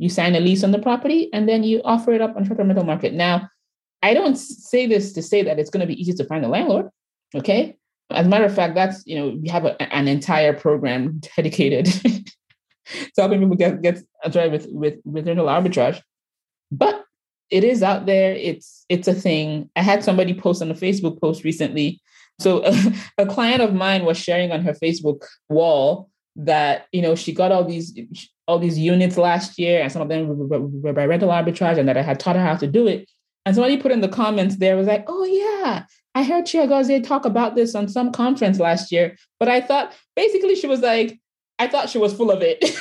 you 0.00 0.08
sign 0.08 0.36
a 0.36 0.40
lease 0.40 0.62
on 0.62 0.70
the 0.70 0.78
property 0.78 1.28
and 1.32 1.48
then 1.48 1.64
you 1.64 1.80
offer 1.84 2.12
it 2.12 2.20
up 2.20 2.36
on 2.36 2.44
short-term 2.44 2.68
rental 2.68 2.84
market. 2.84 3.14
Now 3.14 3.48
i 4.00 4.14
don't 4.14 4.36
say 4.36 4.86
this 4.86 5.12
to 5.12 5.22
say 5.22 5.42
that 5.42 5.58
it's 5.58 5.70
going 5.70 5.80
to 5.80 5.86
be 5.86 6.00
easy 6.00 6.12
to 6.12 6.24
find 6.24 6.44
a 6.44 6.48
landlord 6.48 6.88
okay? 7.34 7.76
As 8.10 8.26
a 8.26 8.28
matter 8.28 8.44
of 8.44 8.54
fact 8.54 8.74
that's 8.74 9.02
you 9.06 9.18
know 9.18 9.38
we 9.40 9.48
have 9.48 9.64
a, 9.64 9.80
an 9.94 10.08
entire 10.08 10.52
program 10.52 11.20
dedicated 11.36 11.86
to 12.02 12.32
helping 13.16 13.40
people 13.40 13.56
get 13.56 13.82
get 13.82 13.98
started 14.28 14.52
with 14.52 14.66
with 14.70 14.94
with 15.04 15.26
rental 15.26 15.46
arbitrage. 15.46 16.00
But 16.70 17.04
it 17.50 17.64
is 17.64 17.82
out 17.82 18.06
there. 18.06 18.34
It's 18.34 18.84
it's 18.88 19.08
a 19.08 19.14
thing. 19.14 19.70
I 19.76 19.82
had 19.82 20.02
somebody 20.02 20.34
post 20.34 20.62
on 20.62 20.70
a 20.70 20.74
facebook 20.74 21.20
post 21.20 21.44
recently 21.44 22.00
so 22.38 22.64
a, 22.64 22.92
a 23.22 23.26
client 23.26 23.62
of 23.62 23.74
mine 23.74 24.04
was 24.04 24.18
sharing 24.18 24.52
on 24.52 24.62
her 24.62 24.72
Facebook 24.72 25.24
wall 25.48 26.10
that 26.36 26.86
you 26.92 27.02
know 27.02 27.14
she 27.14 27.32
got 27.32 27.52
all 27.52 27.64
these 27.64 27.98
all 28.46 28.58
these 28.58 28.78
units 28.78 29.16
last 29.18 29.58
year, 29.58 29.82
and 29.82 29.92
some 29.92 30.02
of 30.02 30.08
them 30.08 30.48
were 30.48 30.92
by 30.92 31.04
rental 31.04 31.28
arbitrage, 31.28 31.78
and 31.78 31.88
that 31.88 31.96
I 31.96 32.02
had 32.02 32.18
taught 32.18 32.36
her 32.36 32.44
how 32.44 32.56
to 32.56 32.66
do 32.66 32.86
it. 32.86 33.08
And 33.44 33.54
somebody 33.54 33.76
put 33.78 33.92
in 33.92 34.00
the 34.00 34.08
comments 34.08 34.56
there 34.56 34.76
was 34.76 34.86
like, 34.86 35.04
"Oh 35.08 35.24
yeah, 35.24 35.84
I 36.14 36.22
heard 36.22 36.44
Chiagozie 36.44 37.02
talk 37.04 37.24
about 37.24 37.56
this 37.56 37.74
on 37.74 37.88
some 37.88 38.12
conference 38.12 38.58
last 38.58 38.92
year." 38.92 39.16
But 39.38 39.48
I 39.48 39.60
thought 39.60 39.92
basically 40.16 40.54
she 40.54 40.66
was 40.66 40.80
like, 40.80 41.18
I 41.58 41.66
thought 41.66 41.90
she 41.90 41.98
was 41.98 42.14
full 42.14 42.30
of 42.30 42.40
it. 42.42 42.62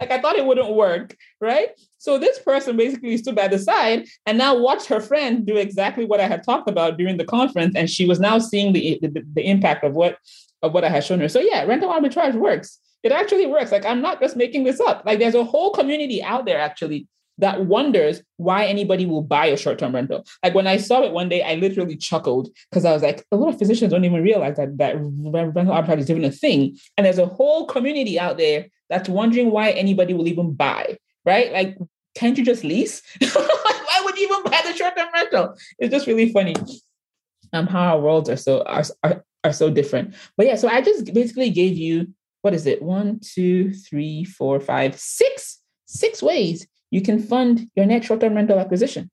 like 0.00 0.10
I 0.10 0.20
thought 0.20 0.36
it 0.36 0.46
wouldn't 0.46 0.74
work, 0.74 1.16
right? 1.40 1.70
So 2.08 2.16
this 2.16 2.38
person 2.38 2.78
basically 2.78 3.18
stood 3.18 3.36
by 3.36 3.48
the 3.48 3.58
side 3.58 4.06
and 4.24 4.38
now 4.38 4.56
watched 4.56 4.86
her 4.86 4.98
friend 4.98 5.44
do 5.44 5.58
exactly 5.58 6.06
what 6.06 6.20
I 6.20 6.26
had 6.26 6.42
talked 6.42 6.66
about 6.66 6.96
during 6.96 7.18
the 7.18 7.24
conference, 7.26 7.74
and 7.76 7.90
she 7.90 8.06
was 8.06 8.18
now 8.18 8.38
seeing 8.38 8.72
the 8.72 8.98
the, 9.02 9.22
the 9.34 9.42
impact 9.42 9.84
of 9.84 9.92
what 9.92 10.16
of 10.62 10.72
what 10.72 10.84
I 10.84 10.88
had 10.88 11.04
shown 11.04 11.20
her. 11.20 11.28
So 11.28 11.38
yeah, 11.38 11.64
rental 11.64 11.90
arbitrage 11.90 12.32
works. 12.32 12.78
It 13.02 13.12
actually 13.12 13.44
works. 13.44 13.72
Like 13.72 13.84
I'm 13.84 14.00
not 14.00 14.22
just 14.22 14.36
making 14.38 14.64
this 14.64 14.80
up. 14.80 15.02
Like 15.04 15.18
there's 15.18 15.34
a 15.34 15.44
whole 15.44 15.70
community 15.70 16.22
out 16.22 16.46
there 16.46 16.58
actually 16.58 17.06
that 17.36 17.66
wonders 17.66 18.22
why 18.38 18.64
anybody 18.64 19.04
will 19.04 19.20
buy 19.20 19.44
a 19.44 19.56
short-term 19.58 19.94
rental. 19.94 20.24
Like 20.42 20.54
when 20.54 20.66
I 20.66 20.78
saw 20.78 21.02
it 21.02 21.12
one 21.12 21.28
day, 21.28 21.42
I 21.42 21.56
literally 21.56 21.98
chuckled 21.98 22.48
because 22.70 22.86
I 22.86 22.92
was 22.94 23.02
like, 23.02 23.22
a 23.30 23.36
lot 23.36 23.52
of 23.52 23.58
physicians 23.58 23.92
don't 23.92 24.06
even 24.06 24.22
realize 24.22 24.56
that 24.56 24.78
that 24.78 24.96
rental 24.98 25.74
arbitrage 25.74 25.98
is 25.98 26.10
even 26.10 26.24
a 26.24 26.32
thing. 26.32 26.78
And 26.96 27.04
there's 27.04 27.18
a 27.18 27.26
whole 27.26 27.66
community 27.66 28.18
out 28.18 28.38
there 28.38 28.68
that's 28.88 29.10
wondering 29.10 29.50
why 29.50 29.72
anybody 29.72 30.14
will 30.14 30.26
even 30.26 30.54
buy, 30.54 30.96
right? 31.26 31.52
Like, 31.52 31.76
can't 32.18 32.36
you 32.36 32.44
just 32.44 32.64
lease? 32.64 33.00
why 33.20 34.00
would 34.04 34.18
you 34.18 34.24
even 34.24 34.42
buy 34.42 34.60
the 34.64 34.74
short-term 34.74 35.08
rental? 35.14 35.56
It's 35.78 35.92
just 35.92 36.06
really 36.06 36.32
funny. 36.32 36.54
Um, 37.52 37.66
how 37.66 37.94
our 37.94 38.00
worlds 38.00 38.28
are 38.28 38.36
so 38.36 38.62
are, 38.64 38.84
are, 39.04 39.24
are 39.44 39.52
so 39.52 39.70
different. 39.70 40.14
But 40.36 40.46
yeah, 40.46 40.56
so 40.56 40.68
I 40.68 40.82
just 40.82 41.14
basically 41.14 41.50
gave 41.50 41.76
you 41.76 42.08
what 42.42 42.54
is 42.54 42.66
it? 42.66 42.82
One, 42.82 43.20
two, 43.20 43.72
three, 43.72 44.24
four, 44.24 44.60
five, 44.60 44.98
six, 44.98 45.60
six 45.86 46.22
ways 46.22 46.66
you 46.90 47.02
can 47.02 47.18
fund 47.20 47.68
your 47.74 47.86
next 47.86 48.06
short-term 48.06 48.34
rental 48.34 48.58
acquisition. 48.58 49.10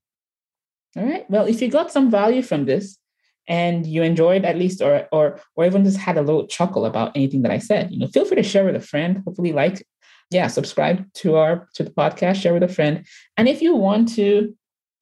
All 0.96 1.04
right. 1.04 1.28
Well, 1.30 1.46
if 1.46 1.60
you 1.60 1.68
got 1.68 1.92
some 1.92 2.10
value 2.10 2.42
from 2.42 2.64
this, 2.64 2.98
and 3.48 3.86
you 3.86 4.02
enjoyed 4.02 4.44
at 4.44 4.58
least 4.58 4.82
or 4.82 5.06
or 5.12 5.40
or 5.54 5.64
even 5.64 5.84
just 5.84 5.98
had 5.98 6.18
a 6.18 6.22
little 6.22 6.46
chuckle 6.46 6.84
about 6.84 7.12
anything 7.14 7.42
that 7.42 7.52
I 7.52 7.58
said, 7.58 7.92
you 7.92 7.98
know, 7.98 8.08
feel 8.08 8.24
free 8.24 8.36
to 8.36 8.42
share 8.42 8.64
with 8.64 8.74
a 8.74 8.80
friend. 8.80 9.22
Hopefully, 9.24 9.52
like, 9.52 9.86
yeah, 10.30 10.46
subscribe 10.48 11.10
to 11.14 11.36
our 11.36 11.68
to 11.74 11.84
the 11.84 11.90
podcast, 11.90 12.36
share 12.36 12.52
with 12.54 12.62
a 12.62 12.68
friend. 12.68 13.04
And 13.36 13.48
if 13.48 13.60
you 13.62 13.74
want 13.74 14.14
to 14.14 14.54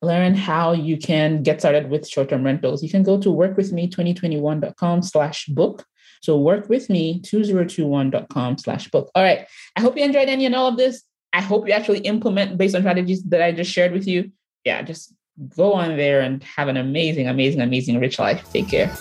learn 0.02 0.34
how 0.34 0.72
you 0.72 0.98
can 0.98 1.42
get 1.42 1.60
started 1.60 1.90
with 1.90 2.08
short-term 2.08 2.44
rentals, 2.44 2.82
you 2.82 2.90
can 2.90 3.02
go 3.02 3.18
to 3.18 3.30
workwithme2021.com 3.30 5.02
slash 5.02 5.46
book. 5.46 5.84
So 6.22 6.38
workwithme2021.com 6.38 8.58
slash 8.58 8.90
book. 8.90 9.10
All 9.14 9.22
right. 9.22 9.46
I 9.76 9.80
hope 9.80 9.96
you 9.96 10.04
enjoyed 10.04 10.28
any 10.28 10.44
and 10.46 10.54
all 10.54 10.68
of 10.68 10.76
this. 10.76 11.02
I 11.32 11.40
hope 11.40 11.66
you 11.66 11.72
actually 11.72 12.00
implement 12.00 12.58
based 12.58 12.74
on 12.74 12.82
strategies 12.82 13.22
that 13.24 13.42
I 13.42 13.52
just 13.52 13.70
shared 13.70 13.92
with 13.92 14.06
you. 14.06 14.30
Yeah, 14.64 14.82
just 14.82 15.14
go 15.56 15.72
on 15.72 15.96
there 15.96 16.20
and 16.20 16.44
have 16.44 16.68
an 16.68 16.76
amazing, 16.76 17.28
amazing, 17.28 17.60
amazing 17.60 17.98
rich 17.98 18.18
life. 18.18 18.46
Take 18.52 18.68
care. 18.68 18.94